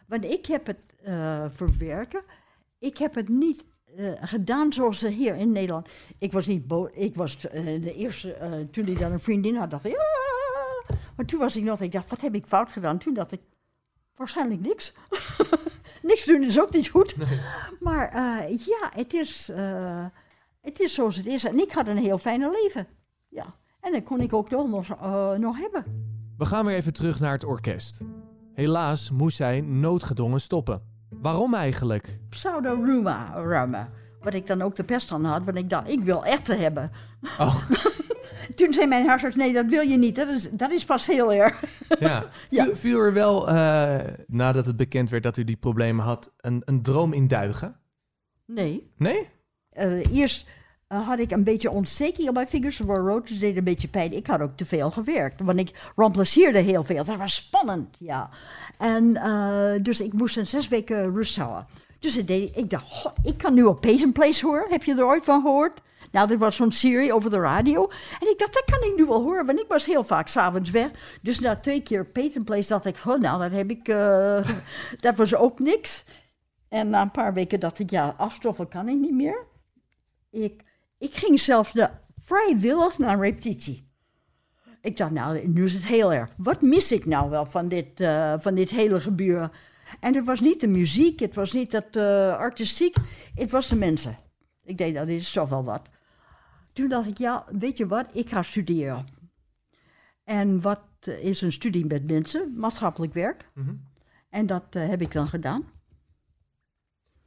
Want 0.07 0.23
ik 0.23 0.45
heb 0.45 0.65
het 0.65 0.95
eh, 1.03 1.45
verwerken. 1.49 2.23
Ik 2.79 2.97
heb 2.97 3.15
het 3.15 3.27
niet 3.27 3.65
eh, 3.97 4.11
gedaan 4.21 4.73
zoals 4.73 4.99
ze 4.99 5.07
hier 5.07 5.35
in 5.35 5.51
Nederland. 5.51 5.89
Ik 6.19 6.31
was 6.31 6.47
niet 6.47 6.67
boos. 6.67 6.89
Ik 6.93 7.15
was 7.15 7.47
eh, 7.47 7.81
de 7.81 7.93
eerste, 7.93 8.33
eh, 8.33 8.51
toen 8.71 8.85
ik 8.85 8.99
dan 8.99 9.11
een 9.11 9.19
vriendin 9.19 9.55
had, 9.55 9.69
dacht 9.69 9.85
ik, 9.85 9.95
"Ah." 9.95 10.97
Maar 11.15 11.25
toen 11.25 11.39
was 11.39 11.55
ik 11.55 11.63
nog, 11.63 11.81
ik 11.81 11.91
dacht, 11.91 12.09
wat 12.09 12.21
heb 12.21 12.35
ik 12.35 12.45
fout 12.45 12.71
gedaan? 12.71 12.97
Toen 12.97 13.13
dacht 13.13 13.31
ik, 13.31 13.41
waarschijnlijk 14.15 14.61
niks. 14.61 14.93
niks 16.01 16.25
doen 16.25 16.43
is 16.43 16.61
ook 16.61 16.71
niet 16.73 16.87
goed. 16.87 17.15
Maar 17.79 18.11
ja, 18.49 18.91
het 18.93 19.13
is, 19.13 19.51
het 20.61 20.79
is 20.79 20.93
zoals 20.93 21.15
het 21.15 21.25
is. 21.25 21.45
En 21.45 21.59
ik 21.59 21.71
had 21.71 21.87
een 21.87 21.97
heel 21.97 22.17
fijne 22.17 22.51
leven. 22.51 22.87
Ja. 23.29 23.55
En 23.79 23.91
dat 23.91 24.03
kon 24.03 24.21
ik 24.21 24.33
ook 24.33 24.49
nog, 24.49 24.87
nog 25.37 25.57
hebben. 25.57 25.83
We 26.37 26.45
gaan 26.45 26.65
weer 26.65 26.75
even 26.75 26.93
terug 26.93 27.19
naar 27.19 27.33
het 27.33 27.43
orkest. 27.43 28.01
Helaas 28.53 29.11
moest 29.11 29.37
zij 29.37 29.61
noodgedwongen 29.61 30.41
stoppen. 30.41 30.96
Waarom 31.09 31.53
eigenlijk? 31.53 32.19
Pseudo-Ruma. 32.29 33.89
Wat 34.21 34.33
ik 34.33 34.47
dan 34.47 34.61
ook 34.61 34.75
de 34.75 34.83
pest 34.83 35.11
aan 35.11 35.25
had, 35.25 35.43
want 35.43 35.57
ik 35.57 35.69
dacht, 35.69 35.89
ik 35.89 36.03
wil 36.03 36.25
echte 36.25 36.55
hebben. 36.55 36.91
Oh, 37.39 37.69
Toen 38.55 38.73
zei 38.73 38.87
mijn 38.87 39.07
huisarts, 39.07 39.35
nee, 39.35 39.53
dat 39.53 39.65
wil 39.65 39.81
je 39.81 39.97
niet. 39.97 40.15
Dat 40.15 40.27
is, 40.27 40.49
dat 40.51 40.71
is 40.71 40.85
pas 40.85 41.07
heel 41.07 41.33
erg. 41.33 41.63
ja. 41.99 42.25
Ja. 42.49 42.63
Viel, 42.63 42.75
viel 42.75 42.99
er 42.99 43.13
wel, 43.13 43.49
eh, 43.49 44.13
nadat 44.27 44.65
het 44.65 44.75
bekend 44.75 45.09
werd 45.09 45.23
dat 45.23 45.37
u 45.37 45.43
die 45.43 45.55
problemen 45.55 46.05
had, 46.05 46.33
een, 46.37 46.61
een 46.65 46.81
droom 46.81 47.13
in 47.13 47.27
duigen? 47.27 47.79
Nee. 48.45 48.91
Nee? 48.97 49.29
Eh, 49.69 50.13
eerst 50.13 50.47
eh, 50.87 51.07
had 51.07 51.19
ik 51.19 51.31
een 51.31 51.43
beetje 51.43 51.71
ontsteking 51.71 52.27
op 52.27 52.33
mijn 52.33 52.47
vingers. 52.47 52.77
Waar 52.77 52.99
rood, 52.99 53.27
dus 53.27 53.39
deed 53.39 53.57
een 53.57 53.63
beetje 53.63 53.87
pijn. 53.87 54.13
Ik 54.13 54.27
had 54.27 54.41
ook 54.41 54.57
te 54.57 54.65
veel 54.65 54.91
gewerkt, 54.91 55.41
want 55.41 55.59
ik 55.59 55.91
remplaceerde 55.95 56.59
heel 56.59 56.83
veel. 56.83 57.03
Dat 57.03 57.17
was 57.17 57.35
spannend, 57.35 57.95
ja. 57.99 58.29
En 58.77 59.15
eh, 59.15 59.83
dus 59.83 60.01
ik 60.01 60.13
moest 60.13 60.37
een 60.37 60.47
zes 60.47 60.67
weken 60.67 61.13
rust 61.13 61.37
houden. 61.37 61.67
Dus 61.99 62.17
ik, 62.17 62.29
ik 62.55 62.69
dacht, 62.69 62.85
"Goh, 62.87 63.13
ik 63.23 63.37
kan 63.37 63.53
nu 63.53 63.63
op 63.63 63.81
Pace 63.81 64.11
Place 64.11 64.45
horen. 64.45 64.69
Heb 64.69 64.83
je 64.83 64.95
er 64.95 65.05
ooit 65.05 65.23
van 65.23 65.41
gehoord? 65.41 65.81
Nou, 66.11 66.27
dit 66.27 66.39
was 66.39 66.55
zo'n 66.55 66.71
serie 66.71 67.13
over 67.13 67.29
de 67.29 67.39
radio. 67.39 67.89
En 68.19 68.29
ik 68.29 68.37
dacht, 68.37 68.53
dat 68.53 68.63
kan 68.65 68.89
ik 68.89 68.95
nu 68.95 69.05
wel 69.05 69.21
horen, 69.21 69.45
want 69.45 69.59
ik 69.59 69.67
was 69.67 69.85
heel 69.85 70.03
vaak 70.03 70.27
s'avonds 70.27 70.69
weg. 70.69 71.17
Dus 71.21 71.39
na 71.39 71.55
twee 71.55 71.81
keer 71.81 72.05
Pace 72.05 72.43
Place 72.43 72.67
dacht 72.67 72.85
ik, 72.85 73.05
nou, 73.05 73.39
dat 73.39 73.51
heb 73.51 73.71
ik, 73.71 73.87
eh, 73.87 74.49
dat 75.05 75.15
was 75.15 75.35
ook 75.35 75.59
niks. 75.59 76.03
En 76.69 76.89
na 76.89 77.01
een 77.01 77.11
paar 77.11 77.33
weken 77.33 77.59
dacht 77.59 77.79
ik, 77.79 77.89
ja, 77.89 78.15
afstoffen 78.17 78.67
kan 78.67 78.87
ik 78.87 78.97
niet 78.97 79.13
meer. 79.13 79.45
Ik, 80.31 80.63
ik 80.97 81.15
ging 81.15 81.39
zelfs 81.39 81.73
de, 81.73 81.89
vrijwillig 82.27 82.97
naar 82.97 83.13
een 83.13 83.21
repetitie. 83.21 83.85
Ik 84.81 84.97
dacht, 84.97 85.11
nou, 85.11 85.47
nu 85.47 85.63
is 85.63 85.73
het 85.73 85.85
heel 85.85 86.13
erg. 86.13 86.33
Wat 86.37 86.61
mis 86.61 86.91
ik 86.91 87.05
nou 87.05 87.29
wel 87.29 87.45
van 87.45 87.67
dit, 87.67 87.99
eh, 87.99 88.33
van 88.37 88.55
dit 88.55 88.69
hele 88.69 89.01
gebeuren? 89.01 89.51
En 89.99 90.15
het 90.15 90.25
was 90.25 90.39
niet 90.39 90.59
de 90.59 90.67
muziek, 90.67 91.19
het 91.19 91.35
was 91.35 91.53
niet 91.53 91.71
dat 91.71 91.95
eh, 91.95 92.37
artistiek, 92.37 92.95
het 93.35 93.51
was 93.51 93.67
de 93.67 93.75
mensen. 93.75 94.17
Ik 94.63 94.77
deed, 94.77 94.95
dat 94.95 95.07
is 95.07 95.31
toch 95.31 95.49
wel 95.49 95.63
wat. 95.63 95.81
Toen 96.73 96.89
dacht 96.89 97.07
ik, 97.07 97.17
ja, 97.17 97.45
weet 97.51 97.77
je 97.77 97.87
wat, 97.87 98.05
ik 98.11 98.29
ga 98.29 98.41
studeren. 98.41 99.05
En 100.23 100.61
wat 100.61 100.81
eh, 100.99 101.23
is 101.23 101.41
een 101.41 101.51
studie 101.51 101.85
met 101.85 102.07
mensen? 102.07 102.53
Maatschappelijk 102.55 103.13
werk. 103.13 103.49
Mhm. 103.53 103.75
En 104.29 104.45
dat 104.45 104.63
heb 104.73 105.01
ik 105.01 105.11
dan 105.11 105.27
gedaan. 105.27 105.65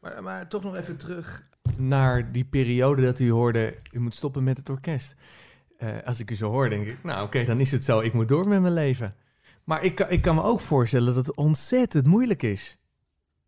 Maar, 0.01 0.23
maar 0.23 0.49
toch 0.49 0.62
nog 0.62 0.77
even 0.77 0.97
terug 0.97 1.49
naar 1.81 2.33
die 2.33 2.45
periode 2.45 3.03
dat 3.03 3.19
u 3.19 3.31
hoorde, 3.31 3.77
u 3.93 4.01
moet 4.01 4.14
stoppen 4.14 4.45
met 4.45 4.57
het 4.57 4.69
orkest. 4.69 5.14
Eh, 5.77 5.88
als 6.05 6.21
ik 6.21 6.31
u 6.31 6.35
zo 6.35 6.51
hoor, 6.51 6.69
denk 6.69 6.87
ik, 6.87 7.03
nou 7.03 7.27
oké, 7.27 7.45
dan 7.45 7.61
is 7.61 7.73
het 7.73 7.85
zo, 7.85 8.01
ik 8.01 8.12
moet 8.12 8.29
door 8.29 8.49
met 8.49 8.61
mijn 8.61 8.73
leven. 8.75 9.14
Maar 9.64 9.83
ik, 9.85 9.95
kan- 9.95 10.11
ik 10.11 10.23
kan 10.23 10.35
me 10.35 10.43
ook 10.43 10.61
voorstellen 10.61 11.14
dat 11.14 11.27
het 11.27 11.37
ontzettend 11.37 12.07
moeilijk 12.07 12.43
is. 12.43 12.79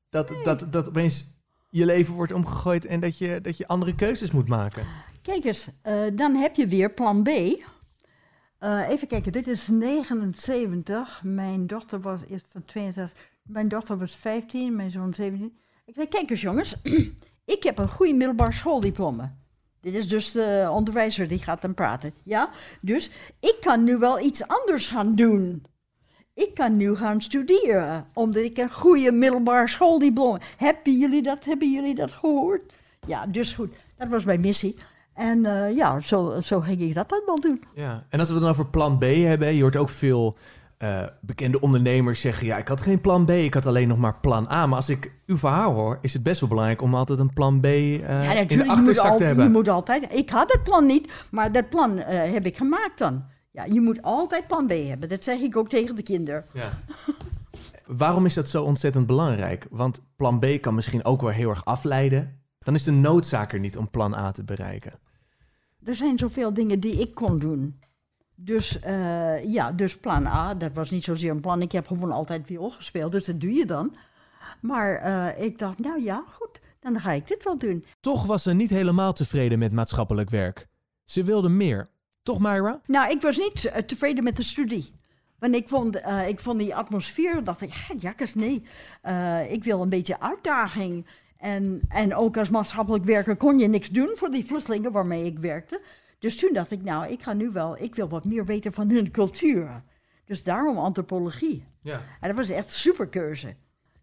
Dat, 0.08 0.32
dat, 0.44 0.66
dat 0.72 0.88
opeens 0.88 1.40
je 1.68 1.84
leven 1.86 2.14
wordt 2.14 2.32
omgegooid 2.32 2.84
en 2.86 3.00
dat 3.00 3.18
je, 3.18 3.40
dat 3.40 3.56
je 3.56 3.66
andere 3.66 3.94
keuzes 3.94 4.30
moet 4.30 4.48
maken. 4.48 4.86
Kijk 5.22 5.44
eens, 5.44 5.68
eh, 5.82 5.94
dan 6.14 6.34
heb 6.34 6.54
je 6.54 6.66
weer 6.66 6.90
plan 6.90 7.22
B. 7.22 7.28
Eh, 7.28 8.88
even 8.88 9.08
kijken, 9.08 9.32
dit 9.32 9.46
is 9.46 9.68
79. 9.68 11.20
Mijn 11.24 11.66
dochter 11.66 12.00
was 12.00 12.20
eerst 12.28 12.46
van 12.50 12.64
22. 12.64 13.30
Mijn 13.42 13.68
dochter 13.68 13.98
was 13.98 14.16
15, 14.16 14.76
mijn 14.76 14.90
zoon 14.90 15.14
17. 15.14 15.56
Ik 15.86 15.94
zei, 15.94 16.08
kijk 16.08 16.30
eens 16.30 16.40
jongens, 16.40 16.82
ik 17.44 17.62
heb 17.62 17.78
een 17.78 17.88
goede 17.88 18.14
middelbaar 18.14 18.52
schooldiploma. 18.52 19.36
Dit 19.80 19.94
is 19.94 20.08
dus 20.08 20.32
de 20.32 20.68
onderwijzer 20.70 21.28
die 21.28 21.38
gaat 21.38 21.62
dan 21.62 21.74
praten. 21.74 22.14
Ja, 22.22 22.50
dus 22.80 23.10
ik 23.40 23.56
kan 23.60 23.84
nu 23.84 23.98
wel 23.98 24.20
iets 24.20 24.46
anders 24.46 24.86
gaan 24.86 25.14
doen. 25.14 25.64
Ik 26.34 26.54
kan 26.54 26.76
nu 26.76 26.94
gaan 26.96 27.20
studeren, 27.20 28.04
omdat 28.14 28.42
ik 28.42 28.58
een 28.58 28.72
goede 28.72 29.12
middelbaar 29.12 29.68
schooldiploma. 29.68 30.38
Hebben 30.56 30.98
jullie 30.98 31.22
dat, 31.22 31.44
hebben 31.44 31.72
jullie 31.72 31.94
dat 31.94 32.10
gehoord? 32.10 32.72
Ja, 33.06 33.26
dus 33.26 33.52
goed, 33.52 33.74
dat 33.96 34.08
was 34.08 34.24
mijn 34.24 34.40
missie. 34.40 34.76
En 35.14 35.44
eh, 35.44 35.76
ja, 35.76 36.00
zo, 36.00 36.40
zo 36.40 36.60
ging 36.60 36.80
ik 36.80 36.94
dat 36.94 37.08
dan 37.08 37.22
wel 37.26 37.40
doen. 37.40 37.62
Ja. 37.74 38.06
En 38.08 38.18
als 38.18 38.28
we 38.28 38.34
het 38.34 38.42
dan 38.42 38.52
over 38.52 38.66
plan 38.66 38.98
B 38.98 39.02
hebben, 39.02 39.54
je 39.54 39.62
hoort 39.62 39.76
ook 39.76 39.88
veel 39.88 40.36
eh, 40.82 41.02
bekende 41.20 41.60
ondernemers 41.60 42.20
zeggen, 42.20 42.46
ja, 42.46 42.56
ik 42.56 42.68
had 42.68 42.80
geen 42.80 43.00
plan 43.00 43.24
B, 43.24 43.30
ik 43.30 43.54
had 43.54 43.66
alleen 43.66 43.88
nog 43.88 43.98
maar 43.98 44.20
plan 44.20 44.50
A. 44.50 44.66
Maar 44.66 44.76
als 44.76 44.88
ik 44.88 45.12
uw 45.26 45.38
verhaal 45.38 45.72
hoor, 45.72 45.98
is 46.00 46.12
het 46.12 46.22
best 46.22 46.40
wel 46.40 46.48
belangrijk 46.48 46.82
om 46.82 46.94
altijd 46.94 47.18
een 47.18 47.32
plan 47.32 47.60
B 47.60 47.64
eh, 47.64 48.00
ja, 48.00 48.22
in 48.22 48.28
de 48.28 48.34
natuurlijk, 48.34 48.50
je 48.50 48.56
moet, 48.56 48.68
achterzak 48.68 49.04
te 49.04 49.10
altijd, 49.10 49.28
hebben. 49.28 49.44
je 49.44 49.50
moet 49.50 49.68
altijd... 49.68 50.12
Ik 50.12 50.30
had 50.30 50.52
het 50.52 50.62
plan 50.62 50.86
niet, 50.86 51.26
maar 51.30 51.52
dat 51.52 51.68
plan 51.68 51.98
eh, 51.98 52.32
heb 52.32 52.46
ik 52.46 52.56
gemaakt 52.56 52.98
dan. 52.98 53.24
Ja, 53.50 53.64
je 53.64 53.80
moet 53.80 54.02
altijd 54.02 54.46
plan 54.46 54.66
B 54.66 54.70
hebben. 54.70 55.08
Dat 55.08 55.24
zeg 55.24 55.38
ik 55.40 55.56
ook 55.56 55.68
tegen 55.68 55.96
de 55.96 56.02
kinderen. 56.02 56.44
Ja. 56.52 56.70
Waarom 57.86 58.26
is 58.26 58.34
dat 58.34 58.48
zo 58.48 58.64
ontzettend 58.64 59.06
belangrijk? 59.06 59.66
Want 59.70 60.02
plan 60.16 60.38
B 60.38 60.46
kan 60.60 60.74
misschien 60.74 61.04
ook 61.04 61.20
wel 61.20 61.30
heel 61.30 61.50
erg 61.50 61.64
afleiden. 61.64 62.40
Dan 62.58 62.74
is 62.74 62.84
de 62.84 62.92
noodzaak 62.92 63.52
er 63.52 63.60
niet 63.60 63.76
om 63.76 63.90
plan 63.90 64.14
A 64.14 64.32
te 64.32 64.44
bereiken. 64.44 64.92
Er 65.84 65.94
zijn 65.94 66.18
zoveel 66.18 66.54
dingen 66.54 66.80
die 66.80 67.00
ik 67.00 67.14
kon 67.14 67.38
doen. 67.38 67.78
Dus 68.34 68.80
eh, 68.80 69.44
ja, 69.44 69.72
dus 69.72 69.98
plan 69.98 70.26
A, 70.26 70.54
dat 70.54 70.72
was 70.72 70.90
niet 70.90 71.04
zozeer 71.04 71.30
een 71.30 71.40
plan. 71.40 71.62
Ik 71.62 71.72
heb 71.72 71.86
gewoon 71.86 72.12
altijd 72.12 72.46
viool 72.46 72.70
gespeeld, 72.70 73.12
dus 73.12 73.24
dat 73.24 73.40
doe 73.40 73.52
je 73.52 73.66
dan. 73.66 73.96
Maar 74.60 74.94
eh, 74.96 75.44
ik 75.44 75.58
dacht, 75.58 75.78
nou 75.78 76.02
ja, 76.02 76.24
goed, 76.32 76.60
dan 76.80 77.00
ga 77.00 77.12
ik 77.12 77.28
dit 77.28 77.44
wel 77.44 77.58
doen. 77.58 77.84
Toch 78.00 78.26
was 78.26 78.42
ze 78.42 78.52
niet 78.52 78.70
helemaal 78.70 79.12
tevreden 79.12 79.58
met 79.58 79.72
maatschappelijk 79.72 80.30
werk. 80.30 80.68
Ze 81.04 81.24
wilde 81.24 81.48
meer. 81.48 81.88
Toch, 82.22 82.38
Myra? 82.38 82.80
Nou, 82.86 83.10
ik 83.10 83.20
was 83.20 83.36
niet 83.36 83.64
eh, 83.64 83.82
tevreden 83.82 84.24
met 84.24 84.36
de 84.36 84.42
studie. 84.44 85.00
Want 85.38 85.54
ik 85.54 85.68
vond, 85.68 85.96
ik 86.26 86.40
vond 86.40 86.58
die 86.58 86.74
atmosfeer, 86.74 87.44
dacht 87.44 87.60
ik, 87.60 87.72
"Ja, 87.72 87.94
jakkes, 87.98 88.34
nee. 88.34 88.62
Ik 89.48 89.64
wil 89.64 89.82
een 89.82 89.88
beetje 89.88 90.20
uitdaging. 90.20 91.06
En, 91.42 91.82
en 91.88 92.14
ook 92.14 92.36
als 92.36 92.50
maatschappelijk 92.50 93.04
werker 93.04 93.36
kon 93.36 93.58
je 93.58 93.68
niks 93.68 93.88
doen 93.88 94.12
voor 94.14 94.30
die 94.30 94.44
vluchtelingen 94.44 94.92
waarmee 94.92 95.24
ik 95.24 95.38
werkte. 95.38 95.80
Dus 96.22 96.36
toen 96.36 96.52
dacht 96.52 96.70
ik, 96.70 96.82
nou, 96.82 97.06
ik 97.06 97.22
ga 97.22 97.32
nu 97.32 97.50
wel, 97.50 97.76
ik 97.78 97.94
wil 97.94 98.08
wat 98.08 98.24
meer 98.24 98.44
weten 98.44 98.72
van 98.72 98.90
hun 98.90 99.10
cultuur. 99.10 99.82
Dus 100.24 100.42
daarom 100.42 100.76
antropologie. 100.76 101.64
Ja. 101.80 102.00
En 102.20 102.28
dat 102.28 102.36
was 102.36 102.50
echt 102.50 102.66
een 102.66 102.72
superkeuze. 102.72 103.54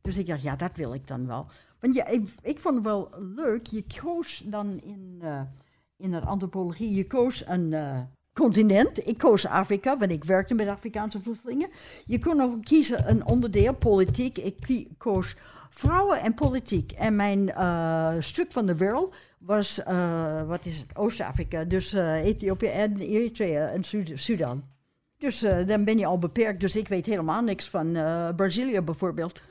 Dus 0.02 0.18
ik 0.18 0.28
dacht, 0.28 0.42
ja, 0.42 0.56
dat 0.56 0.72
wil 0.76 0.94
ik 0.94 1.08
dan 1.08 1.28
wel. 1.28 1.46
Want 1.80 1.96
ja, 1.96 2.08
ik, 2.08 2.30
ik 2.42 2.60
vond 2.60 2.76
het 2.76 2.84
wel 2.84 3.10
leuk. 3.36 3.66
Je 3.66 3.84
koos 4.02 4.44
dan 4.46 4.82
in, 4.82 5.18
eh, 5.22 5.42
in 5.98 6.12
de 6.12 6.22
antropologie, 6.22 6.94
je 6.94 7.08
koos 7.08 7.44
een 7.48 7.74
eh, 7.74 8.00
continent. 8.34 9.08
Ik 9.08 9.18
koos 9.18 9.46
Afrika, 9.46 9.98
want 9.98 10.12
ik 10.12 10.24
werkte 10.24 10.54
met 10.54 10.68
Afrikaanse 10.68 11.22
vluchtelingen. 11.22 11.70
Je 12.06 12.20
kon 12.20 12.42
ook 12.42 12.64
kiezen 12.64 13.10
een 13.10 13.26
onderdeel, 13.26 13.74
politiek. 13.74 14.38
Ik 14.38 14.88
koos 14.98 15.36
vrouwen 15.70 16.22
en 16.22 16.34
politiek. 16.34 16.92
En 16.92 17.16
mijn 17.16 17.52
eh, 17.52 18.14
stuk 18.20 18.52
van 18.52 18.66
de 18.66 18.76
wereld 18.76 19.16
was, 19.38 19.84
eh, 19.84 20.44
wat 20.44 20.66
is 20.66 20.78
het, 20.78 20.88
Oost-Afrika. 20.94 21.64
Dus 21.64 21.94
eh, 21.94 22.26
Ethiopië 22.26 22.68
en 22.68 23.00
Eritrea 23.00 23.68
en 23.68 23.84
Sud- 23.84 24.12
Sudan. 24.16 24.64
Dus 25.18 25.40
dan 25.40 25.84
ben 25.84 25.98
je 25.98 26.06
al 26.06 26.18
beperkt. 26.18 26.60
Dus 26.60 26.76
ik 26.76 26.88
weet 26.88 27.06
helemaal 27.06 27.42
niks 27.42 27.70
van 27.70 27.92
Brazilië 28.36 28.82
bijvoorbeeld. 28.82 29.42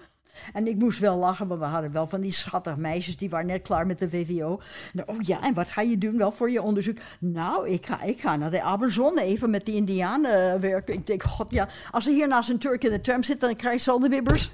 En 0.53 0.67
ik 0.67 0.77
moest 0.77 0.99
wel 0.99 1.17
lachen, 1.17 1.49
want 1.49 1.61
we 1.61 1.67
hadden 1.67 1.93
wel 1.93 2.07
van 2.07 2.21
die 2.21 2.33
schattige 2.33 2.81
meisjes 2.81 3.17
die 3.17 3.31
waren 3.31 3.47
net 3.47 3.63
klaar 3.63 3.87
met 3.87 3.99
de 3.99 4.09
VWO. 4.11 4.61
Nou, 4.93 5.09
oh 5.09 5.17
ja, 5.21 5.43
en 5.43 5.55
wat 5.55 5.69
ga 5.69 5.81
je 5.81 5.99
doen 5.99 6.19
wel 6.19 6.33
voor 6.33 6.51
je 6.51 6.63
onderzoek? 6.63 6.99
Nou, 7.21 7.69
ik 7.69 7.87
ga, 7.87 8.03
ik 8.03 8.21
ga 8.21 8.37
naar 8.37 8.51
de 8.51 8.63
Amazone 8.63 9.23
even 9.23 9.51
met 9.51 9.65
die 9.65 9.75
Indianen 9.75 10.61
werken. 10.61 10.95
Ik 10.95 11.07
denk, 11.07 11.23
god 11.23 11.51
ja, 11.51 11.69
als 11.91 12.07
er 12.07 12.13
hier 12.13 12.29
naast 12.29 12.51
een 12.51 12.59
Turk 12.59 12.85
in 12.85 12.91
de 12.91 13.01
tram 13.01 13.23
zit, 13.23 13.41
dan 13.41 13.57
krijg 13.57 13.85
je 13.85 13.91
al 13.91 14.01
de 14.01 14.09
wibbers. 14.09 14.51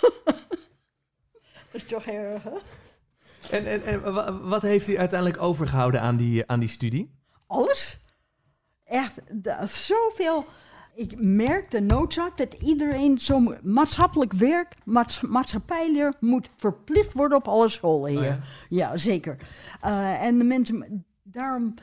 Dat 1.72 1.80
is 1.82 1.84
toch 1.84 2.06
erg, 2.06 2.42
hè? 2.42 2.56
En, 3.56 3.66
en, 3.66 3.84
en 3.84 4.12
wa- 4.14 4.32
wat 4.40 4.62
heeft 4.62 4.88
u 4.88 4.98
uiteindelijk 4.98 5.42
overgehouden 5.42 6.00
aan 6.00 6.16
die, 6.16 6.46
aan 6.46 6.60
die 6.60 6.68
studie? 6.68 7.10
Alles. 7.46 8.04
Echt, 8.84 9.20
zoveel. 9.64 10.44
Ik 10.94 11.12
merk 11.16 11.70
de 11.70 11.80
noodzaak 11.80 12.36
dat 12.36 12.52
iedereen 12.54 13.18
zo'n 13.18 13.56
maatschappelijk 13.62 14.32
werk, 14.32 14.74
maats, 14.84 15.20
maatschappijleer 15.20 16.14
moet 16.20 16.48
verplicht 16.56 17.12
worden 17.12 17.38
op 17.38 17.48
alle 17.48 17.68
scholen 17.68 18.10
hier. 18.10 18.18
Oh 18.20 18.24
ja? 18.24 18.38
ja? 18.68 18.96
zeker. 18.96 19.36
Eh, 19.80 20.22
en 20.22 20.38
de 20.38 20.44
mensen, 20.44 21.04
daarom 21.22 21.74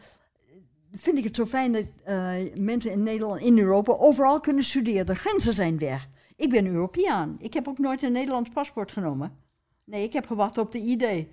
vind 0.93 1.17
ik 1.17 1.23
het 1.23 1.35
zo 1.35 1.45
fijn 1.45 1.71
dat 1.71 1.85
eh, 2.03 2.31
mensen 2.55 2.91
in 2.91 3.03
Nederland, 3.03 3.41
in 3.41 3.59
Europa, 3.59 3.91
overal 3.93 4.39
kunnen 4.39 4.63
studeren. 4.63 5.05
De 5.05 5.15
grenzen 5.15 5.53
zijn 5.53 5.77
weg. 5.77 6.07
Ik 6.35 6.49
ben 6.49 6.67
Europeaan. 6.67 7.35
Ik 7.39 7.53
heb 7.53 7.67
ook 7.67 7.77
nooit 7.77 8.03
een 8.03 8.11
Nederlands 8.11 8.49
paspoort 8.49 8.91
genomen. 8.91 9.37
Nee, 9.83 10.03
ik 10.03 10.13
heb 10.13 10.25
gewacht 10.27 10.57
op 10.57 10.71
de 10.71 10.77
ID. 10.79 11.03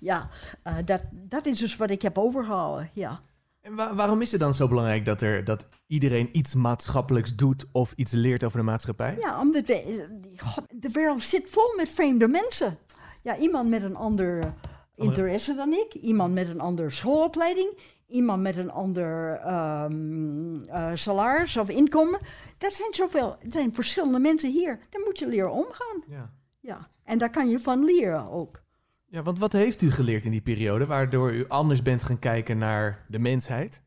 ja, 0.00 0.28
eh, 0.62 0.76
dat, 0.84 1.02
dat 1.12 1.46
is 1.46 1.58
dus 1.58 1.76
wat 1.76 1.90
ik 1.90 2.02
heb 2.02 2.18
overgehouden. 2.18 2.90
Ja. 2.92 3.20
En 3.60 3.74
wa- 3.74 3.94
waarom 3.94 4.20
is 4.22 4.30
het 4.30 4.40
dan 4.40 4.54
zo 4.54 4.68
belangrijk 4.68 5.04
dat, 5.04 5.20
er, 5.22 5.44
dat 5.44 5.68
iedereen 5.86 6.28
iets 6.32 6.54
maatschappelijks 6.54 7.34
doet 7.36 7.64
of 7.72 7.92
iets 7.96 8.12
leert 8.12 8.44
over 8.44 8.58
de 8.58 8.64
maatschappij? 8.64 9.16
Ja, 9.20 9.40
omdat 9.40 9.66
we, 9.66 10.06
God, 10.36 10.64
de 10.74 10.90
wereld 10.90 11.22
zit 11.22 11.50
vol 11.50 11.74
met 11.76 11.88
vreemde 11.88 12.28
mensen. 12.28 12.78
Ja, 13.22 13.36
iemand 13.36 13.68
met 13.68 13.82
een 13.82 13.96
ander 13.96 14.54
interesse 14.94 15.54
dan 15.54 15.72
ik, 15.72 15.94
iemand 15.94 16.34
met 16.34 16.48
een 16.48 16.60
andere 16.60 16.90
schoolopleiding, 16.90 17.78
iemand 18.06 18.42
met 18.42 18.56
een 18.56 18.70
ander 18.70 19.36
ehm, 19.36 20.62
eh, 20.62 20.90
salaris 20.94 21.56
of 21.56 21.68
inkomen. 21.68 22.20
Dat 22.58 22.74
zijn 22.74 22.94
zoveel, 22.94 23.36
er 23.40 23.52
zijn 23.52 23.74
verschillende 23.74 24.18
mensen 24.18 24.50
hier. 24.50 24.78
Daar 24.90 25.02
moet 25.04 25.18
je 25.18 25.26
leren 25.26 25.52
omgaan. 25.52 26.02
Ja. 26.08 26.32
Ja, 26.60 26.88
en 27.04 27.18
daar 27.18 27.30
kan 27.30 27.48
je 27.48 27.60
van 27.60 27.84
leren 27.84 28.30
ook. 28.30 28.62
ja, 29.06 29.22
want 29.22 29.38
wat 29.38 29.52
heeft 29.52 29.82
u 29.82 29.90
geleerd 29.90 30.24
in 30.24 30.30
die 30.30 30.40
periode 30.42 30.86
waardoor 30.86 31.32
u 31.32 31.48
anders 31.48 31.82
bent 31.82 32.02
gaan 32.02 32.18
kijken 32.18 32.58
naar 32.58 33.04
de 33.08 33.18
mensheid? 33.18 33.82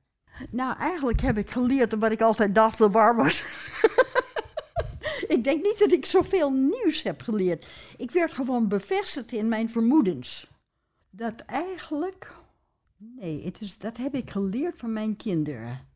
Nou, 0.49 0.77
eigenlijk 0.77 1.21
heb 1.21 1.37
ik 1.37 1.49
geleerd 1.49 1.95
wat 1.99 2.11
ik 2.11 2.21
altijd 2.21 2.55
dacht 2.55 2.77
dat 2.77 2.91
waar 2.91 3.15
was. 3.15 3.45
ik 5.35 5.43
denk 5.43 5.63
niet 5.63 5.79
dat 5.79 5.91
ik 5.91 6.05
zoveel 6.05 6.51
nieuws 6.51 7.03
heb 7.03 7.21
geleerd. 7.21 7.67
Ik 7.97 8.11
werd 8.11 8.33
gewoon 8.33 8.67
bevestigd 8.67 9.31
in 9.31 9.49
mijn 9.49 9.69
vermoedens. 9.69 10.51
Dat 11.09 11.39
eigenlijk. 11.45 12.31
Nee, 12.97 13.45
het 13.45 13.61
is, 13.61 13.77
dat 13.77 13.97
heb 13.97 14.15
ik 14.15 14.29
geleerd 14.29 14.77
van 14.77 14.93
mijn 14.93 15.15
kinderen. 15.15 15.87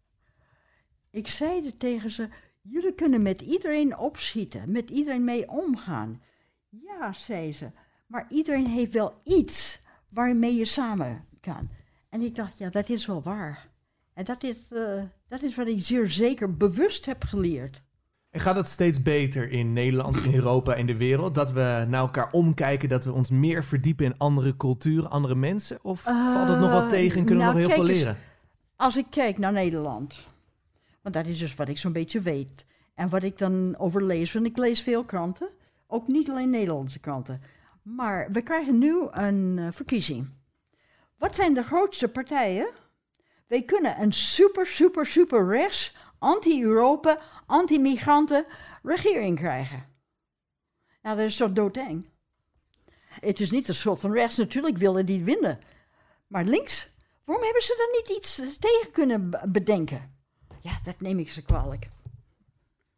Ik 1.10 1.28
zei 1.28 1.74
tegen 1.74 2.12
ze: 2.12 2.30
Jullie 2.62 2.94
kunnen 2.94 3.22
met 3.22 3.42
iedereen 3.42 3.98
opschieten, 3.98 4.72
met 4.72 4.90
iedereen 4.90 5.24
mee 5.24 5.50
omgaan. 5.50 6.22
Ja, 6.70 7.14
zei 7.14 7.54
ze, 7.54 7.72
maar 8.08 8.28
iedereen 8.30 8.68
heeft 8.68 8.92
wel 8.92 9.22
iets 9.24 9.82
waarmee 10.10 10.56
je 10.56 10.66
samen 10.66 11.26
kan. 11.40 11.70
En 12.10 12.22
ik 12.22 12.36
dacht: 12.36 12.58
Ja, 12.58 12.70
dat 12.70 12.90
is 12.90 13.06
wel 13.06 13.22
waar. 13.22 13.70
En 14.14 14.26
dat 14.26 14.44
is, 14.44 14.72
eh, 14.72 15.04
dat 15.28 15.42
is 15.42 15.56
wat 15.56 15.68
ik 15.68 15.84
zeer 15.84 16.10
zeker 16.10 16.58
bewust 16.58 17.06
heb 17.06 17.24
geleerd. 17.24 17.82
En 18.32 18.40
gaat 18.40 18.56
het 18.56 18.68
steeds 18.68 19.02
beter 19.02 19.52
in 19.52 19.74
Nederland, 19.74 20.24
in 20.24 20.34
Europa, 20.34 20.74
in 20.76 20.86
de 20.86 20.96
wereld? 20.98 21.36
Dat 21.36 21.52
we 21.52 21.86
naar 21.88 22.02
elkaar 22.02 22.32
omkijken, 22.32 22.90
dat 22.90 23.04
we 23.04 23.12
ons 23.12 23.30
meer 23.30 23.64
verdiepen 23.64 24.06
in 24.06 24.18
andere 24.18 24.58
culturen, 24.58 25.10
andere 25.10 25.36
mensen? 25.36 25.80
Of 25.82 26.02
valt 26.02 26.48
het 26.50 26.60
nog 26.60 26.72
wat 26.72 26.84
Eh, 26.84 26.90
tegen 26.90 27.20
en 27.20 27.26
kunnen 27.26 27.46
we 27.48 27.52
nou, 27.52 27.60
nog 27.60 27.68
heel 27.68 27.76
veel 27.84 27.90
eens. 27.90 27.98
leren? 28.00 28.18
Als 28.76 28.98
ik 28.98 29.06
kijk 29.10 29.38
naar 29.38 29.52
Nederland, 29.52 30.26
want 31.02 31.16
dat 31.16 31.26
is 31.26 31.40
dus 31.40 31.56
wat 31.56 31.68
ik 31.70 31.78
zo'n 31.78 31.92
beetje 31.94 32.20
weet. 32.22 32.66
En 32.96 33.10
wat 33.10 33.24
ik 33.24 33.38
dan 33.38 33.76
overlees, 33.78 34.34
want 34.34 34.46
ik 34.46 34.58
lees 34.58 34.82
veel 34.82 35.04
kranten. 35.04 35.50
Ook 35.88 36.08
niet 36.08 36.30
alleen 36.30 36.50
Nederlandse 36.50 37.00
kranten. 37.00 37.42
Maar 37.82 38.28
we 38.32 38.42
krijgen 38.42 38.78
nu 38.78 39.08
een 39.12 39.56
eh, 39.60 39.68
verkiezing. 39.72 40.30
Wat 41.18 41.36
zijn 41.36 41.54
de 41.54 41.64
grootste 41.64 42.08
partijen? 42.08 42.70
Wij 43.48 43.62
kunnen 43.64 44.02
een 44.02 44.14
super, 44.14 44.66
super, 44.66 45.06
super 45.06 45.48
rechts, 45.48 45.96
anti-Europa, 46.22 47.18
anti-migranten 47.46 48.46
regering 48.84 49.38
krijgen. 49.38 49.84
Nou, 51.02 51.18
dat 51.18 51.26
is 51.26 51.36
toch 51.36 51.52
doodeng. 51.52 52.10
Het 53.20 53.40
is 53.40 53.52
niet 53.52 53.66
de 53.66 53.74
schuld 53.74 54.00
van 54.00 54.14
rechts, 54.14 54.38
natuurlijk 54.38 54.78
willen 54.78 55.06
die 55.06 55.24
winnen. 55.24 55.60
Maar 56.28 56.44
links, 56.44 56.90
waarom 57.26 57.44
hebben 57.44 57.64
ze 57.64 57.76
dan 57.78 58.02
niet 58.02 58.18
iets 58.18 58.36
tegen 58.60 58.92
kunnen 58.92 59.30
bedenken? 59.48 60.16
Ja, 60.62 60.80
dat 60.84 61.02
neem 61.02 61.20
ik 61.20 61.32
ze 61.32 61.42
kwalijk. 61.42 61.90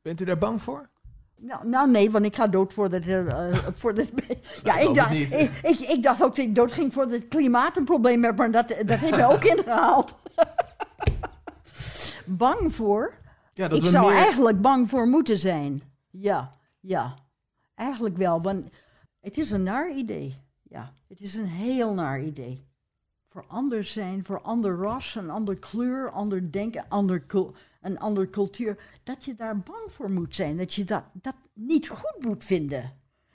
Bent 0.01 0.21
u 0.21 0.25
daar 0.25 0.37
bang 0.37 0.61
voor? 0.61 0.89
Nou, 1.37 1.67
nou 1.67 1.89
nee, 1.89 2.11
want 2.11 2.25
ik 2.25 2.35
ga 2.35 2.47
dood 2.47 2.73
voordat... 2.73 3.01
eh 3.01 3.49
eh, 3.49 3.57
voordat 3.73 4.07
ja, 4.63 4.77
hoop 4.77 4.81
ik 4.81 4.87
het 4.87 4.95
dacht, 4.95 5.13
ik, 5.13 5.51
ik, 5.61 5.79
ik 5.79 6.03
dacht 6.03 6.23
ook 6.23 6.35
dat 6.35 6.45
ik 6.45 6.55
dood 6.55 6.73
ging 6.73 6.93
voordat 6.93 7.19
het 7.19 7.27
klimaat 7.27 7.77
een 7.77 7.85
probleem 7.85 8.23
heb, 8.23 8.37
maar 8.37 8.51
dat, 8.51 8.67
dat 8.67 8.99
heeft 8.99 9.15
mij 9.15 9.27
ook 9.27 9.43
ingehaald. 9.55 10.13
Bang 12.25 12.75
voor? 12.75 13.13
Ja, 13.53 13.67
dat 13.67 13.77
ik 13.77 13.83
we 13.83 13.89
zou 13.89 14.07
meer... 14.07 14.15
eigenlijk 14.15 14.61
bang 14.61 14.89
voor 14.89 15.07
moeten 15.07 15.39
zijn. 15.39 15.83
Ja, 16.09 16.57
ja. 16.79 17.15
Eigenlijk 17.75 18.17
wel, 18.17 18.41
want 18.41 18.69
het 19.19 19.37
is 19.37 19.51
een 19.51 19.63
naar 19.63 19.91
idee. 19.95 20.37
Ja, 20.63 20.93
het 21.07 21.19
is 21.19 21.35
een 21.35 21.47
heel 21.47 21.93
naar 21.93 22.21
idee. 22.21 22.65
Voor 23.27 23.45
anders 23.47 23.91
zijn, 23.91 24.25
voor 24.25 24.41
ander 24.41 24.75
ras, 24.75 25.15
een 25.15 25.29
ander 25.29 25.57
kleur, 25.57 26.11
ander 26.11 26.51
denken, 26.51 26.85
ander 26.89 27.25
een 27.81 27.99
andere 27.99 28.29
cultuur. 28.29 28.77
Dat 29.03 29.25
je 29.25 29.35
daar 29.35 29.59
bang 29.59 29.91
voor 29.91 30.11
moet 30.11 30.35
zijn, 30.35 30.57
dat 30.57 30.73
je 30.73 30.83
dat, 30.83 31.03
dat 31.13 31.35
niet 31.53 31.89
goed 31.89 32.15
moet 32.19 32.43
vinden. 32.43 32.91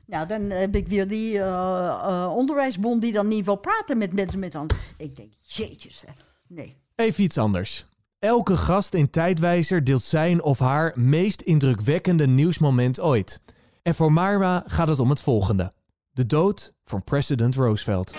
Nou, 0.06 0.26
dan 0.26 0.40
heb 0.50 0.74
ik 0.74 0.88
weer 0.88 1.08
die 1.08 1.38
eh, 1.38 1.44
eh, 1.44 2.32
onderwijsbond 2.34 3.02
die 3.02 3.12
dan 3.12 3.28
niet 3.28 3.44
wil 3.44 3.56
praten 3.56 3.98
met 3.98 4.12
mensen 4.12 4.38
met 4.38 4.52
dan. 4.52 4.70
Ik 4.98 5.16
denk, 5.16 5.32
jeetjes, 5.40 6.02
hè. 6.06 6.12
nee. 6.46 6.76
Even 6.94 7.24
iets 7.24 7.38
anders. 7.38 7.84
Elke 8.18 8.56
gast 8.56 8.94
in 8.94 9.10
Tijdwijzer 9.10 9.84
deelt 9.84 10.02
zijn 10.02 10.42
of 10.42 10.58
haar 10.58 10.92
meest 10.94 11.40
indrukwekkende 11.40 12.26
nieuwsmoment 12.26 13.00
ooit. 13.00 13.40
En 13.82 13.94
voor 13.94 14.12
Marwa 14.12 14.64
gaat 14.66 14.88
het 14.88 14.98
om 14.98 15.10
het 15.10 15.22
volgende. 15.22 15.72
De 16.10 16.26
dood 16.26 16.72
van 16.84 17.04
president 17.04 17.54
Roosevelt. 17.54 18.06
The 18.06 18.16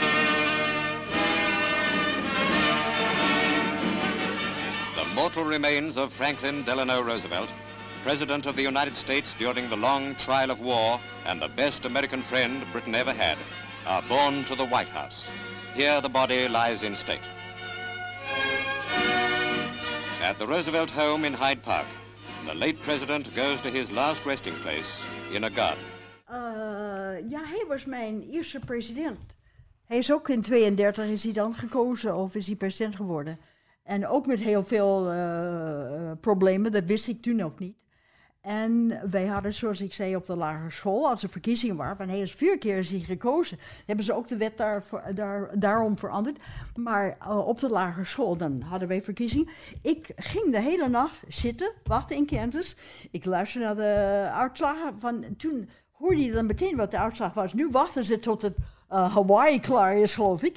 mortal 5.16 5.50
remains 5.50 5.98
of 5.98 6.14
Franklin 6.14 6.64
Delano 6.64 7.02
Roosevelt, 7.02 7.50
President 8.04 8.46
of 8.46 8.56
the 8.56 8.64
United 8.64 8.98
States 8.98 9.36
during 9.38 9.70
the 9.70 9.78
long 9.78 10.18
trial 10.18 10.50
of 10.50 10.58
war 10.58 11.00
and 11.26 11.42
the 11.42 11.50
best 11.56 11.86
American 11.86 12.22
friend 12.22 12.72
Britain 12.72 12.94
ever 12.96 13.16
had, 13.18 13.38
are 13.88 14.04
borne 14.08 14.44
to 14.44 14.56
the 14.56 14.68
White 14.68 14.90
House. 14.90 15.28
Here 15.74 16.02
the 16.02 16.10
body 16.10 16.48
lies 16.48 16.84
in 16.84 16.96
state. 16.96 17.39
At 20.22 20.38
the 20.38 20.46
Roosevelt 20.46 20.90
home 20.90 21.28
in 21.28 21.34
Hyde 21.34 21.62
Park, 21.62 21.86
the 22.46 22.54
late 22.56 22.82
president 22.82 23.32
goes 23.36 23.62
to 23.62 23.70
his 23.70 23.90
last 23.90 24.26
resting 24.26 24.60
place 24.60 25.04
in 25.32 25.44
a 25.44 25.50
garden. 25.50 25.84
Eh, 26.26 27.30
ja, 27.30 27.46
hij 27.46 27.66
was 27.68 27.86
mijn 27.86 28.24
eerste 28.30 28.60
president. 28.60 29.20
Hij 29.86 29.98
is 29.98 30.12
ook 30.12 30.30
in 30.30 30.42
32 30.42 31.08
is 31.08 31.24
hij 31.24 31.34
dan 31.34 31.56
gekozen 31.56 32.16
of 32.16 32.36
is 32.36 32.48
hij 32.48 32.56
president 32.56 32.96
geworden. 32.96 33.40
En 33.84 34.08
ook 34.08 34.26
met 34.26 34.40
heel 34.40 34.64
veel 34.64 35.12
eh, 35.12 36.12
problemen, 36.22 36.72
dat 36.72 36.84
wist 36.84 37.08
ik 37.08 37.22
toen 37.22 37.42
ook 37.42 37.60
niet. 37.60 37.76
En 38.42 39.02
wij 39.12 39.26
hadden, 39.26 39.54
zoals 39.54 39.82
ik 39.82 39.94
zei, 39.94 40.16
op 40.16 40.26
de 40.26 40.36
lagere 40.36 40.72
school, 40.72 41.10
als 41.10 41.24
er 41.24 41.30
verkiezingen 41.30 41.76
waren, 41.76 41.96
van 41.96 42.10
hij 42.10 42.28
vier 42.28 42.58
keer 42.58 42.78
is 42.78 42.92
hij 42.92 43.00
gekozen. 43.00 43.58
Hebben 43.86 44.06
ze 44.06 44.14
ook 44.14 44.28
de 44.28 44.38
wet 44.38 44.58
daar, 44.58 44.84
daar, 45.14 45.60
daarom 45.60 45.98
veranderd. 45.98 46.40
Maar 46.76 47.18
eh, 47.20 47.48
op 47.48 47.60
de 47.60 47.70
lagere 47.70 48.06
school, 48.06 48.38
dan 48.38 48.62
hadden 48.62 48.88
wij 48.88 49.02
verkiezingen. 49.02 49.50
Ik 49.82 50.12
ging 50.16 50.52
de 50.52 50.62
hele 50.62 50.90
nacht 50.90 51.22
zitten, 51.28 51.74
wachten 51.84 52.16
in 52.16 52.26
Kansas. 52.26 52.76
Ik 53.12 53.26
luisterde 53.26 53.66
naar 53.66 53.76
de 53.76 54.30
uitslagen. 54.32 55.00
Van, 55.00 55.26
toen 55.38 55.70
hoorde 55.92 56.22
je 56.22 56.32
dan 56.32 56.46
meteen 56.46 56.76
wat 56.76 56.92
de 56.92 57.00
uitslag 57.00 57.34
was. 57.34 57.54
Nu 57.54 57.70
wachten 57.70 58.06
ze 58.06 58.20
tot 58.20 58.42
het 58.42 58.56
eh, 58.90 59.14
Hawaii 59.14 59.60
klaar 59.60 59.98
is, 59.98 60.14
geloof 60.14 60.44
ik. 60.44 60.56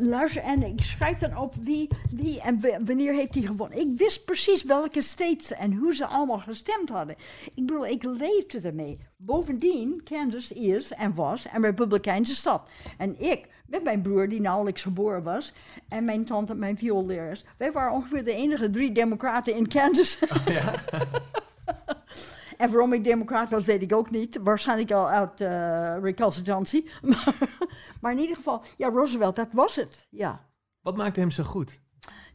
Luister, 0.00 0.42
en 0.42 0.62
ik 0.62 0.82
schrijf 0.82 1.18
dan 1.18 1.36
op 1.36 1.54
wie, 1.62 1.88
wie 2.10 2.40
en 2.40 2.60
wanneer 2.84 3.14
heeft 3.14 3.34
hij 3.34 3.42
gewonnen. 3.42 3.78
Ik 3.78 3.98
wist 3.98 4.24
precies 4.24 4.62
welke 4.62 5.02
states 5.02 5.52
en 5.52 5.74
hoe 5.74 5.94
ze 5.94 6.06
allemaal 6.06 6.38
gestemd 6.38 6.88
hadden. 6.88 7.16
Ik 7.44 7.66
bedoel, 7.66 7.86
ik 7.86 8.02
leefde 8.02 8.60
ermee. 8.60 8.98
Bovendien, 9.16 10.00
Kansas 10.04 10.52
is 10.52 10.92
en 10.92 11.14
was 11.14 11.46
een 11.52 11.62
republikeinse 11.62 12.34
stad. 12.34 12.62
En 12.98 13.20
ik, 13.20 13.46
met 13.66 13.84
mijn 13.84 14.02
broer 14.02 14.28
die 14.28 14.40
nauwelijks 14.40 14.82
geboren 14.82 15.22
was, 15.22 15.52
en 15.88 16.04
mijn 16.04 16.24
tante, 16.24 16.54
mijn 16.54 16.78
vioolleraars, 16.78 17.44
wij 17.58 17.72
waren 17.72 17.92
ongeveer 17.92 18.24
de 18.24 18.34
enige 18.34 18.70
drie 18.70 18.92
democraten 18.92 19.54
in 19.54 19.68
Kansas. 19.68 20.18
En 22.58 22.70
waarom 22.70 22.92
ik 22.92 23.04
democraat 23.04 23.50
was, 23.50 23.64
weet 23.64 23.82
ik 23.82 23.94
ook 23.94 24.10
niet. 24.10 24.38
Waarschijnlijk 24.42 24.92
al 24.92 25.08
uit 25.08 25.40
eh 25.40 25.96
recalcitrantie. 26.02 26.90
Maar, 27.02 27.34
maar 28.00 28.12
in 28.12 28.18
ieder 28.18 28.36
geval, 28.36 28.62
ja, 28.76 28.88
Roosevelt, 28.88 29.36
dat 29.36 29.48
was 29.52 29.76
het. 29.76 30.06
Ja. 30.10 30.46
Wat 30.80 30.96
maakte 30.96 31.20
hem 31.20 31.30
zo 31.30 31.42
goed? 31.44 31.80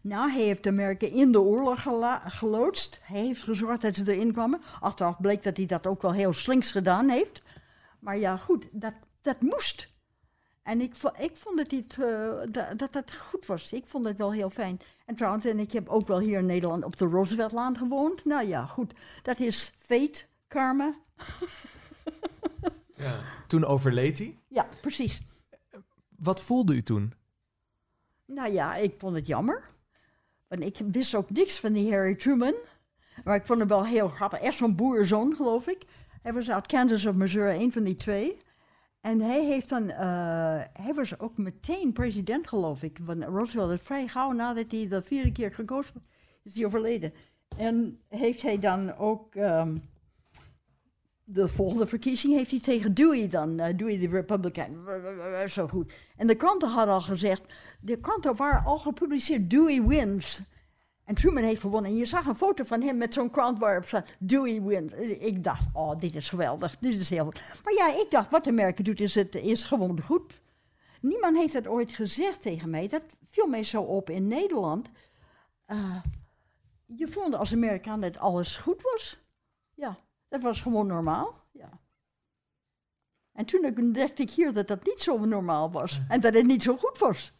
Nou, 0.02 0.32
hij 0.32 0.42
heeft 0.42 0.68
Amerika 0.68 1.08
in 1.08 1.32
de 1.32 1.42
oorlog 1.42 1.86
geloodst. 2.26 3.00
Hij 3.04 3.22
heeft 3.22 3.42
gezorgd 3.42 3.82
dat 3.82 3.96
ze 3.96 4.14
erin 4.14 4.32
kwamen. 4.32 4.62
Achteraf 4.80 5.22
bleek 5.22 5.44
dat 5.44 5.58
hij 5.58 5.66
dat 5.66 5.88
ook 5.88 6.02
wel 6.02 6.14
heel 6.14 6.34
slinks 6.34 6.72
gedaan 6.72 7.10
heeft. 7.10 7.42
Maar 8.00 8.18
ja, 8.18 8.38
goed, 8.38 8.66
dat, 8.72 8.94
dat 9.22 9.42
moest. 9.42 9.93
En 10.64 10.82
ik, 10.82 10.94
ik 11.20 11.38
vond 11.38 11.58
dat, 11.58 11.70
dit, 11.70 11.98
eh, 12.00 12.42
da- 12.52 12.74
dat 12.74 12.94
dat 12.94 13.14
goed 13.16 13.46
was. 13.46 13.74
Ik 13.74 13.84
vond 13.88 14.06
het 14.06 14.18
wel 14.18 14.34
heel 14.34 14.50
fijn. 14.50 14.80
En 15.06 15.16
trouwens, 15.16 15.46
en 15.46 15.60
ik 15.60 15.72
heb 15.72 15.90
ook 15.90 16.08
wel 16.08 16.20
hier 16.20 16.40
in 16.40 16.46
Nederland 16.46 16.84
op 16.84 16.98
de 16.98 17.06
Rooseveltlaan 17.06 17.78
gewoond. 17.78 18.26
Nou 18.26 18.48
ja, 18.48 18.66
goed. 18.66 18.94
Dat 19.22 19.40
is 19.40 19.74
fate, 19.78 20.24
karma. 20.48 20.94
Toen 23.48 23.66
overleed 23.66 24.18
hij. 24.18 24.38
Ja, 24.48 24.68
precies. 24.82 25.22
Wat 26.18 26.42
voelde 26.42 26.74
u 26.74 26.84
toen? 26.84 27.14
Nou 28.26 28.52
ja, 28.52 28.76
ik 28.76 28.94
vond 28.98 29.16
het 29.16 29.28
jammer. 29.28 29.70
Want 30.48 30.62
ik 30.64 30.78
wist 30.92 31.16
ook 31.16 31.30
niks 31.30 31.60
van 31.60 31.74
die 31.74 31.92
Harry 31.92 32.16
Truman. 32.16 32.54
Maar 33.24 33.36
ik 33.36 33.46
vond 33.46 33.60
hem 33.60 33.68
wel 33.68 33.86
heel 33.86 34.08
grappig. 34.10 34.40
Echt 34.40 34.58
zo'n 34.58 34.76
boerenzoon, 34.76 35.36
geloof 35.36 35.68
ik. 35.68 35.84
Hij 36.22 36.34
was 36.34 36.52
uit 36.52 36.68
Kansas 36.68 37.06
of 37.06 37.16
Missouri, 37.16 37.64
een 37.64 37.72
van 37.72 37.84
die 37.84 37.96
twee. 37.96 38.38
En 39.04 39.22
hij 39.22 39.46
heeft 39.46 39.70
dan... 39.70 39.90
eh, 39.90 40.62
hij 40.74 40.94
was 40.96 41.20
ook 41.20 41.38
meteen 41.38 41.94
president, 41.94 42.48
geloof 42.48 42.84
ik. 42.84 42.98
Want 43.02 43.24
Roosevelt 43.24 43.82
vrij 43.82 44.08
gauw 44.08 44.32
nadat 44.32 44.72
hij 44.72 44.88
de 44.88 45.02
vierde 45.02 45.32
keer 45.32 45.54
gekozen 45.54 45.94
was, 45.94 46.04
is 46.44 46.56
hij 46.56 46.66
overleden. 46.66 47.14
En 47.58 48.00
heeft 48.08 48.42
hij 48.42 48.60
dan 48.60 48.96
ook... 48.98 49.36
ehm, 49.36 49.78
de 51.24 51.48
volgende 51.48 51.88
verkiezing 51.88 52.34
heeft 52.34 52.52
hij 52.52 52.60
tegen 52.60 52.94
Dewey 52.94 53.30
dan, 53.30 53.60
eh, 53.60 53.78
Dewey 53.78 54.00
de 54.00 54.08
Republican, 54.08 54.88
zo 55.48 55.68
goed. 55.68 55.94
En 56.18 56.28
de 56.28 56.36
kranten 56.36 56.70
hadden 56.70 56.94
al 56.94 57.02
gezegd, 57.02 57.54
de 57.82 58.00
kranten 58.00 58.36
waren 58.36 58.66
al 58.66 58.78
gepubliceerd, 58.78 59.50
Dewey 59.50 59.84
wins. 59.84 60.42
En 61.06 61.16
Truman 61.16 61.44
heeft 61.44 61.62
gewonnen. 61.62 61.92
En 61.92 61.98
je 61.98 62.06
zag 62.06 62.26
een 62.26 62.36
foto 62.36 62.64
van 62.64 62.82
hem 62.82 62.98
met 62.98 63.14
zo'n 63.14 63.30
krant 63.30 63.60
waarop 63.60 63.86
staat, 63.86 64.08
Dewey 64.20 64.62
wins. 64.62 64.94
Ik 65.20 65.44
dacht, 65.44 65.68
oh, 65.74 66.00
dit 66.00 66.16
is 66.16 66.30
geweldig, 66.30 66.78
dit 66.80 66.96
is 66.96 67.10
heel. 67.10 67.32
Maar 67.64 67.74
ja, 67.74 67.88
ik 67.88 68.08
dacht, 68.10 68.32
wat 68.32 68.48
Amerika 68.48 68.84
doet 68.84 69.00
is, 69.00 69.16
het 69.16 69.36
is 69.36 69.66
gewoon 69.66 70.02
goed. 70.02 70.42
Niemand 71.02 71.38
heeft 71.38 71.54
dat 71.54 71.68
ooit 71.68 71.94
gezegd 71.94 72.42
tegen 72.42 72.70
mij. 72.70 72.88
Dat 72.88 73.04
viel 73.30 73.48
mij 73.48 73.64
zo 73.64 73.82
op 73.82 74.10
in 74.10 74.28
Nederland. 74.28 74.90
Eh, 75.66 76.04
je 76.86 77.08
vond 77.08 77.36
als 77.36 77.54
Amerikaan 77.54 78.02
dat 78.02 78.18
alles 78.18 78.56
goed 78.56 78.82
was. 78.82 79.20
Ja, 79.74 79.98
dat 80.28 80.42
was 80.42 80.62
gewoon 80.62 80.88
normaal. 80.88 81.46
Ja. 81.52 81.70
En 83.34 83.46
toen 83.46 83.74
ontdekte 83.78 84.22
ik 84.22 84.30
hier 84.32 84.54
dat 84.54 84.68
dat 84.68 84.86
niet 84.86 85.00
zo 85.00 85.26
normaal 85.26 85.72
was. 85.72 86.00
En 86.08 86.22
dat 86.22 86.34
het 86.34 86.46
niet 86.46 86.64
zo 86.64 86.78
goed 86.78 86.98
was. 86.98 87.34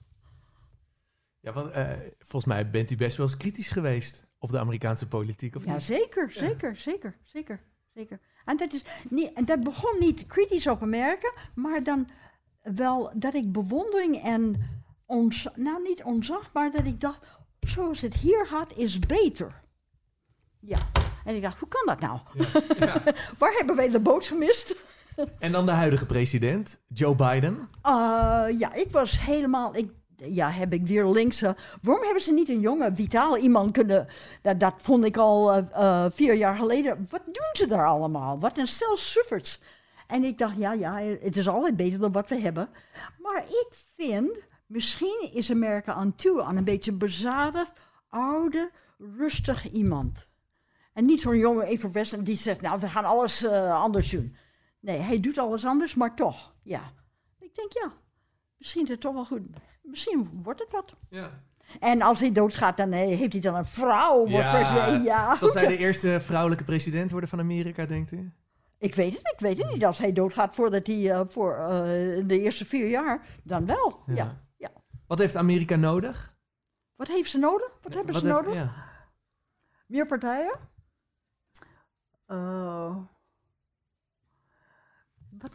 Ja, 1.44 1.54
want 1.54 1.72
eh, 1.72 1.90
volgens 2.20 2.46
mij 2.46 2.70
bent 2.70 2.92
u 2.92 2.96
best 2.96 3.18
wel 3.18 3.26
eens 3.26 3.38
kritisch 3.38 3.72
geweest 3.72 4.28
op 4.40 4.52
de 4.52 4.60
Amerikaanse 4.60 5.08
politiek, 5.08 5.56
of 5.56 5.66
Ja, 5.66 5.74
niet? 5.74 5.84
zeker, 5.84 6.32
zeker, 6.32 6.76
zeker, 6.78 7.18
zeker, 7.24 7.64
zeker. 7.94 8.20
En 8.46 8.58
dat, 8.58 8.74
is 8.74 8.84
niet, 9.10 9.34
en 9.34 9.46
dat 9.46 9.64
begon 9.64 10.00
niet 10.00 10.26
kritisch 10.26 10.68
op 10.68 10.82
Amerika, 10.82 11.34
maar 11.56 11.84
dan 11.84 12.10
wel 12.62 13.12
dat 13.16 13.34
ik 13.34 13.52
bewondering 13.52 14.24
en 14.24 14.70
ons, 15.06 15.48
nou 15.56 15.82
niet 15.84 16.04
ontzag, 16.04 16.50
maar 16.54 16.72
dat 16.72 16.86
ik 16.86 17.02
dacht, 17.02 17.28
zoals 17.60 18.02
het 18.02 18.14
hier 18.14 18.46
gaat, 18.46 18.78
is 18.78 19.00
beter. 19.00 19.62
Ja. 20.60 20.78
En 21.26 21.36
ik 21.36 21.42
dacht, 21.42 21.60
hoe 21.60 21.68
kan 21.68 21.86
dat 21.86 22.00
nou? 22.00 22.20
Waar 23.40 23.54
hebben 23.58 23.76
wij 23.76 23.90
de 23.90 24.00
boot 24.00 24.28
gemist? 24.28 24.76
En 25.40 25.52
dan 25.52 25.66
de 25.66 25.72
huidige 25.72 26.06
president, 26.06 26.82
Joe 26.88 27.16
Biden. 27.16 27.56
Uh, 27.56 28.46
ja, 28.60 28.74
ik 28.74 28.92
was 28.92 29.22
helemaal. 29.22 29.76
Ik, 29.76 29.92
ja, 30.16 30.50
heb 30.50 30.74
ik 30.74 30.88
weer 30.88 31.06
linkse. 31.06 31.56
Waarom 31.82 32.04
hebben 32.04 32.24
ze 32.24 32.34
niet 32.34 32.50
een 32.50 32.60
jonge, 32.60 32.92
vitaal 32.96 33.38
iemand 33.38 33.72
kunnen. 33.72 34.08
Dat, 34.42 34.60
dat 34.60 34.74
vond 34.78 35.06
ik 35.06 35.18
al 35.18 35.52
eh, 35.52 35.64
eh, 35.74 36.12
vier 36.12 36.34
jaar 36.34 36.56
geleden. 36.56 37.08
Wat 37.10 37.26
doen 37.26 37.50
ze 37.54 37.68
daar 37.68 37.88
allemaal? 37.88 38.40
Wat 38.40 38.58
een 38.58 38.68
stel. 38.68 38.98
En 40.08 40.24
ik 40.24 40.38
dacht, 40.38 40.58
ja, 40.58 40.74
ja, 40.74 40.96
het 40.98 41.38
is 41.38 41.48
altijd 41.48 41.76
beter 41.76 42.00
dan 42.00 42.12
wat 42.12 42.30
we 42.30 42.40
hebben. 42.40 42.70
Maar 43.20 43.44
ik 43.48 43.68
vind, 43.96 44.32
misschien 44.68 45.30
is 45.34 45.52
Amerika 45.52 45.94
aan 45.94 46.16
toe 46.16 46.44
aan 46.44 46.58
een 46.58 46.64
beetje 46.64 46.94
bezadigd, 46.94 47.72
oude, 48.10 48.72
rustig 48.98 49.72
iemand. 49.72 50.28
En 50.94 51.06
niet 51.06 51.22
zo'n 51.22 51.38
jonge 51.38 51.64
effervescent 51.64 52.26
die 52.26 52.38
zegt, 52.38 52.62
nou, 52.62 52.80
we 52.80 52.90
gaan 52.90 53.06
alles 53.06 53.44
eh, 53.44 53.82
anders 53.82 54.10
doen. 54.10 54.36
Nee, 54.80 55.00
hij 55.00 55.20
doet 55.20 55.38
alles 55.38 55.66
anders, 55.66 55.96
maar 55.96 56.16
toch, 56.16 56.54
ja. 56.64 56.94
Ik 57.40 57.56
denk, 57.56 57.72
ja, 57.74 57.94
misschien 58.58 58.84
is 58.84 58.90
het 58.90 59.02
toch 59.02 59.14
wel 59.14 59.26
goed. 59.26 59.50
Misschien 59.84 60.40
wordt 60.44 60.60
het 60.60 60.72
wat. 60.72 60.96
Ja. 61.10 61.42
En 61.80 62.02
als 62.02 62.20
hij 62.20 62.32
doodgaat, 62.32 62.78
dan 62.78 62.92
eh, 62.92 63.00
heeft 63.18 63.34
hij 63.34 63.42
dan 63.42 63.56
een 63.56 63.66
vrouw. 63.66 64.18
Wordt 64.18 64.32
Ja. 64.34 64.52
president. 64.52 65.04
ja. 65.06 65.36
Zal 65.36 65.50
zij 65.50 65.68
de 65.68 65.78
eerste 65.86 66.20
vrouwelijke 66.22 66.64
president 66.64 67.12
worden 67.12 67.30
van 67.30 67.40
Amerika, 67.40 67.86
denkt 67.86 68.12
u? 68.12 68.32
Ik 68.78 68.96
weet 68.96 69.18
het, 69.18 69.32
ik 69.34 69.40
weet 69.40 69.58
het 69.58 69.72
niet. 69.72 69.86
Als 69.86 69.98
hij 69.98 70.14
doodgaat 70.14 70.56
voordat 70.56 70.88
hij 70.88 71.12
eh, 71.12 71.22
voor 71.30 71.56
eh, 71.56 71.68
de 72.28 72.40
eerste 72.40 72.66
vier 72.66 72.90
jaar, 72.90 73.26
dan 73.44 73.66
wel. 73.66 74.00
Ja. 74.06 74.14
Ja. 74.16 74.42
ja. 74.58 74.70
Wat 75.08 75.20
heeft 75.20 75.36
Amerika 75.36 75.76
nodig? 75.76 76.36
Wat 76.96 77.08
heeft 77.08 77.30
ze 77.30 77.38
nodig? 77.38 77.72
Wat 77.82 77.94
hebben 77.94 78.14
ze 78.16 78.20
heeft- 78.26 78.34
nodig? 78.42 78.54
ja. 78.54 78.72
Meer 79.88 80.06
partijen? 80.08 80.60
Eh, 82.26 82.93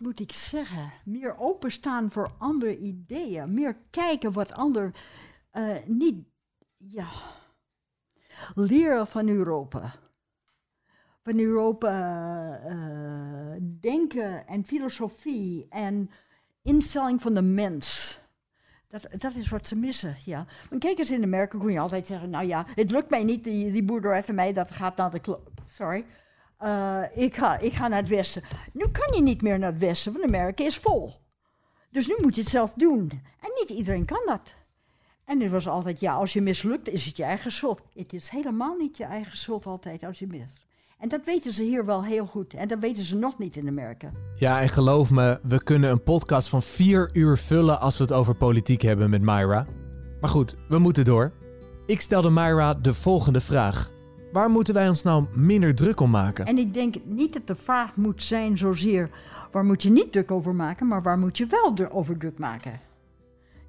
moet 0.01 0.21
ik 0.21 0.33
zeggen? 0.33 0.93
Meer 1.05 1.39
openstaan 1.39 2.11
voor 2.11 2.33
andere 2.39 2.79
ideeën. 2.79 3.55
Meer 3.55 3.77
kijken 3.91 4.33
wat 4.33 4.53
ander 4.53 4.95
eh, 5.51 5.77
niet. 5.87 6.27
Ja. 6.77 7.09
Leren 8.55 9.07
van 9.07 9.29
Europa. 9.29 9.95
Van 11.23 11.39
Europa 11.39 12.61
eh, 12.65 13.63
denken 13.81 14.47
en 14.47 14.67
filosofie 14.67 15.67
en 15.71 16.11
instelling 16.63 17.23
van 17.23 17.35
de 17.35 17.43
mens. 17.43 18.19
Dat, 18.89 19.07
dat 19.11 19.35
is 19.35 19.49
wat 19.49 19.69
ze 19.69 19.77
missen, 19.77 20.17
ja. 20.25 20.47
Want 20.71 20.83
kijk 20.83 20.99
eens 20.99 21.11
in 21.11 21.23
Amerika 21.23 21.59
kon 21.59 21.73
je 21.73 21.79
altijd 21.79 22.07
zeggen, 22.07 22.31
nou 22.31 22.47
ja, 22.47 22.67
het 22.75 22.91
lukt 22.91 23.11
mij 23.11 23.25
niet, 23.25 23.45
die, 23.45 23.73
die 23.73 23.85
boerderij 23.85 24.25
van 24.25 24.35
mij, 24.35 24.53
dat 24.53 24.71
gaat 24.71 24.97
naar 24.97 25.11
de. 25.11 25.39
Sorry. 25.65 26.05
Eh, 26.59 27.03
ik, 27.15 27.37
ga, 27.37 27.59
ik 27.59 27.73
ga 27.73 27.89
naar 27.89 28.01
het 28.01 28.09
westen. 28.09 28.43
Nu 28.73 28.89
kan 28.89 29.15
je 29.15 29.23
niet 29.23 29.43
meer 29.43 29.59
naar 29.59 29.71
het 29.71 29.81
westen, 29.81 30.13
want 30.13 30.25
Amerika 30.25 30.65
is 30.65 30.77
vol. 30.77 31.15
Dus 31.91 32.07
nu 32.07 32.15
moet 32.21 32.35
je 32.35 32.41
het 32.41 32.51
zelf 32.51 32.73
doen. 32.73 33.11
En 33.41 33.51
niet 33.59 33.69
iedereen 33.69 34.05
kan 34.05 34.23
dat. 34.27 34.55
En 35.25 35.41
het 35.41 35.51
was 35.51 35.69
altijd, 35.69 36.01
ja, 36.01 36.15
als 36.15 36.33
je 36.33 36.41
mislukt, 36.41 36.89
is 36.89 37.07
het 37.07 37.17
je 37.17 37.23
eigen 37.23 37.53
schuld. 37.53 37.81
Het 37.95 38.13
is 38.13 38.29
helemaal 38.29 38.77
niet 38.77 38.97
je 38.97 39.05
eigen 39.05 39.37
schuld 39.37 39.67
altijd 39.67 40.05
als 40.05 40.19
je 40.19 40.27
mist. 40.27 40.67
En 40.99 41.09
dat 41.09 41.21
weten 41.25 41.53
ze 41.53 41.63
hier 41.63 41.85
wel 41.85 42.05
heel 42.05 42.27
goed. 42.27 42.55
En 42.55 42.69
dat 42.69 42.79
weten 42.79 43.03
ze 43.03 43.17
nog 43.17 43.39
niet 43.39 43.57
in 43.57 43.69
Amerika. 43.69 44.11
Ja, 44.37 44.61
en 44.61 44.69
geloof 44.69 45.11
me, 45.11 45.41
we 45.43 45.63
kunnen 45.63 45.91
een 45.91 46.03
podcast 46.03 46.49
van 46.49 46.63
vier 46.63 47.11
uur 47.13 47.39
vullen 47.39 47.81
als 47.81 47.99
we 47.99 48.05
het 48.05 48.13
over 48.13 48.35
politiek 48.35 48.83
hebben 48.83 49.11
met 49.11 49.23
Myra. 49.23 49.67
Maar 50.21 50.31
goed, 50.31 50.57
we 50.69 50.79
moeten 50.79 51.05
door. 51.05 51.33
Ik 51.87 52.01
stelde 52.01 52.31
Myra 52.31 52.75
de 52.75 52.95
volgende 52.95 53.41
vraag. 53.41 53.91
Waar 54.33 54.51
moeten 54.51 54.75
wij 54.75 54.89
ons 54.89 55.03
nou 55.03 55.27
minder 55.35 55.75
druk 55.75 56.01
om 56.01 56.11
maken? 56.11 56.47
En 56.47 56.59
ik 56.59 56.75
denk 56.75 56.95
niet 57.05 57.33
dat 57.33 57.47
de 57.47 57.55
vraag 57.55 57.97
moet 57.97 58.23
zijn 58.23 58.59
zozeer 58.59 59.11
waar 59.53 59.65
moet 59.65 59.83
je 59.83 59.91
niet 59.91 60.13
druk 60.13 60.31
over 60.31 60.55
maken, 60.55 60.87
maar 60.87 61.03
waar 61.03 61.19
moet 61.19 61.37
je 61.37 61.47
wel 61.47 61.91
over 61.91 62.19
druk 62.19 62.39
maken. 62.39 62.81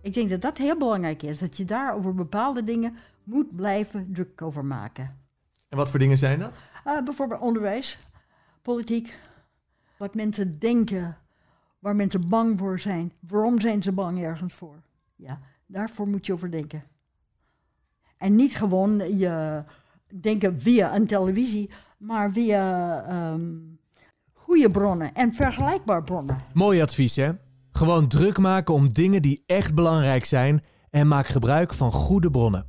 Ik 0.02 0.14
denk 0.14 0.30
dat 0.30 0.42
dat 0.42 0.58
heel 0.58 0.78
belangrijk 0.78 1.24
is, 1.24 1.40
dat 1.40 1.58
je 1.58 1.66
daar 1.66 1.96
over 1.96 2.16
bepaalde 2.16 2.64
dingen 2.64 2.96
moet 3.24 3.56
blijven 3.56 4.14
druk 4.14 4.42
over 4.42 4.66
maken. 4.66 5.10
En 5.70 5.78
wat 5.78 5.90
voor 5.90 6.00
dingen 6.00 6.18
zijn 6.18 6.40
dat? 6.40 6.64
Eh, 6.84 7.04
bijvoorbeeld 7.04 7.42
onderwijs, 7.42 8.00
politiek, 8.62 9.20
wat 9.98 10.16
mensen 10.16 10.60
denken, 10.60 11.18
waar 11.80 11.96
mensen 11.96 12.30
bang 12.30 12.60
voor 12.60 12.80
zijn. 12.80 13.12
Waarom 13.20 13.60
zijn 13.60 13.84
ze 13.84 13.92
bang 13.92 14.24
ergens 14.24 14.54
voor? 14.54 14.76
Ja, 15.16 15.40
daarvoor 15.66 16.08
moet 16.08 16.26
je 16.26 16.34
over 16.34 16.52
denken. 16.52 16.84
En 18.18 18.36
niet 18.36 18.56
gewoon 18.56 19.18
je 19.18 19.64
denken 20.22 20.60
via 20.60 20.96
een 20.96 21.08
televisie, 21.08 21.70
maar 21.98 22.32
via 22.32 23.04
ehm, 23.08 23.50
goede 24.34 24.72
bronnen 24.72 25.14
en 25.14 25.34
vergelijkbare 25.34 26.04
bronnen. 26.04 26.38
Mooi 26.54 26.82
advies, 26.82 27.16
hè? 27.16 27.32
Gewoon 27.72 28.08
druk 28.08 28.38
maken 28.38 28.74
om 28.74 28.94
dingen 28.94 29.22
die 29.22 29.44
echt 29.46 29.76
belangrijk 29.76 30.26
zijn 30.26 30.64
en 30.90 31.08
maak 31.08 31.28
gebruik 31.28 31.74
van 31.74 31.92
goede 31.92 32.30
bronnen. 32.32 32.66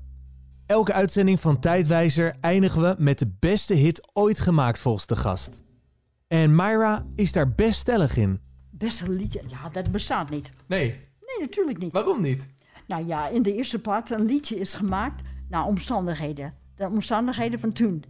Elke 0.67 0.93
uitzending 0.93 1.41
van 1.41 1.61
Tijdwijzer 1.61 2.37
eindigen 2.41 2.83
we 2.83 2.95
met 2.99 3.19
de 3.19 3.33
beste 3.39 3.75
hit 3.75 4.09
ooit 4.13 4.41
gemaakt 4.41 4.79
volgens 4.79 5.07
de 5.07 5.17
gast. 5.17 5.63
En 6.29 6.55
Myra 6.57 7.07
is 7.15 7.33
daar 7.33 7.55
best 7.55 7.79
stellig 7.81 8.17
in. 8.17 8.41
Beste 8.71 9.11
liedje, 9.11 9.43
ja, 9.47 9.69
dat 9.69 9.91
bestaat 9.91 10.31
niet. 10.31 10.51
Nee, 10.69 11.09
Nee, 11.39 11.47
natuurlijk 11.47 11.79
niet. 11.79 11.93
waarom 11.93 12.21
niet? 12.21 12.49
Nou 12.87 13.07
ja, 13.07 13.29
in 13.29 13.43
de 13.43 13.55
eerste 13.55 13.79
plaats, 13.81 14.11
een 14.11 14.25
liedje 14.25 14.57
is 14.59 14.75
gemaakt 14.75 15.23
naar 15.49 15.65
omstandigheden. 15.65 16.55
De 16.81 16.87
omstandigheden 16.87 17.61
van 17.61 17.73
toen. 17.73 18.05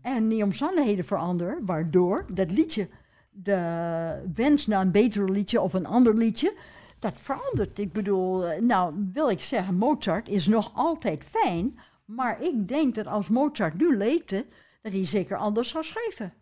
En 0.00 0.28
die 0.28 0.42
omstandigheden 0.42 1.04
veranderen, 1.04 1.64
waardoor 1.64 2.24
dat 2.34 2.50
liedje, 2.50 2.88
de 3.30 4.30
wens 4.34 4.66
naar 4.66 4.80
een 4.80 4.90
beter 4.90 5.30
liedje 5.30 5.60
of 5.60 5.72
een 5.72 5.86
ander 5.86 6.14
liedje, 6.14 6.56
dat 6.98 7.20
verandert. 7.20 7.78
Ik 7.78 7.92
bedoel, 7.92 8.46
eh, 8.46 8.62
nou 8.62 9.08
wil 9.12 9.30
ik 9.30 9.40
zeggen, 9.40 9.74
Mozart 9.74 10.28
is 10.28 10.46
nog 10.46 10.70
altijd 10.74 11.24
fijn, 11.24 11.78
maar 12.04 12.42
ik 12.42 12.68
denk 12.68 12.94
dat 12.94 13.06
als 13.06 13.28
Mozart 13.28 13.74
nu 13.74 13.96
leefde, 13.96 14.46
dat 14.82 14.92
hij 14.92 15.04
zeker 15.04 15.36
anders 15.36 15.68
zou 15.68 15.84
schrijven. 15.84 16.34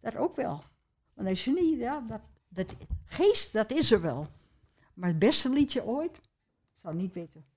Dat 0.00 0.16
ook 0.16 0.36
wel. 0.36 0.62
Want 1.14 1.28
hij 1.28 1.32
is 1.32 1.42
genie, 1.42 1.76
ja, 1.76 2.04
dat, 2.08 2.20
dat, 2.48 2.74
geest, 3.04 3.52
dat 3.52 3.70
is 3.70 3.92
er 3.92 4.00
wel. 4.00 4.26
Maar 4.94 5.08
het 5.08 5.18
beste 5.18 5.50
liedje 5.50 5.84
ooit? 5.84 6.20
Zou 6.76 6.94
niet 6.94 7.14
weten. 7.14 7.49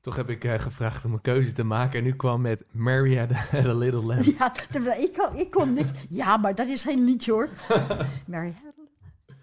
Toch 0.00 0.16
heb 0.16 0.30
ik 0.30 0.44
eh, 0.44 0.58
gevraagd 0.58 1.04
om 1.04 1.12
een 1.12 1.20
keuze 1.20 1.52
te 1.52 1.64
maken 1.64 1.98
en 1.98 2.04
nu 2.04 2.12
kwam 2.16 2.40
met 2.40 2.64
Mary 2.70 3.16
had, 3.18 3.32
had 3.32 3.64
a 3.66 3.74
Little 3.74 4.02
Lamb. 4.02 4.24
Ja, 4.38 4.52
ik, 4.96 5.12
kon, 5.16 5.36
ik 5.36 5.50
kon 5.50 5.72
niks. 5.72 5.90
Ja, 6.08 6.36
maar 6.36 6.54
dat 6.54 6.66
is 6.66 6.82
geen 6.82 7.04
liedje 7.04 7.32
hoor. 7.32 7.48
Mary 8.26 8.54
had 8.64 8.74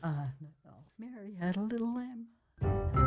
a, 0.04 0.08
uh, 0.08 0.18
no, 0.40 0.72
Mary 0.96 1.36
had 1.40 1.58
a 1.58 1.62
little 1.62 1.94
lamb. 1.94 3.07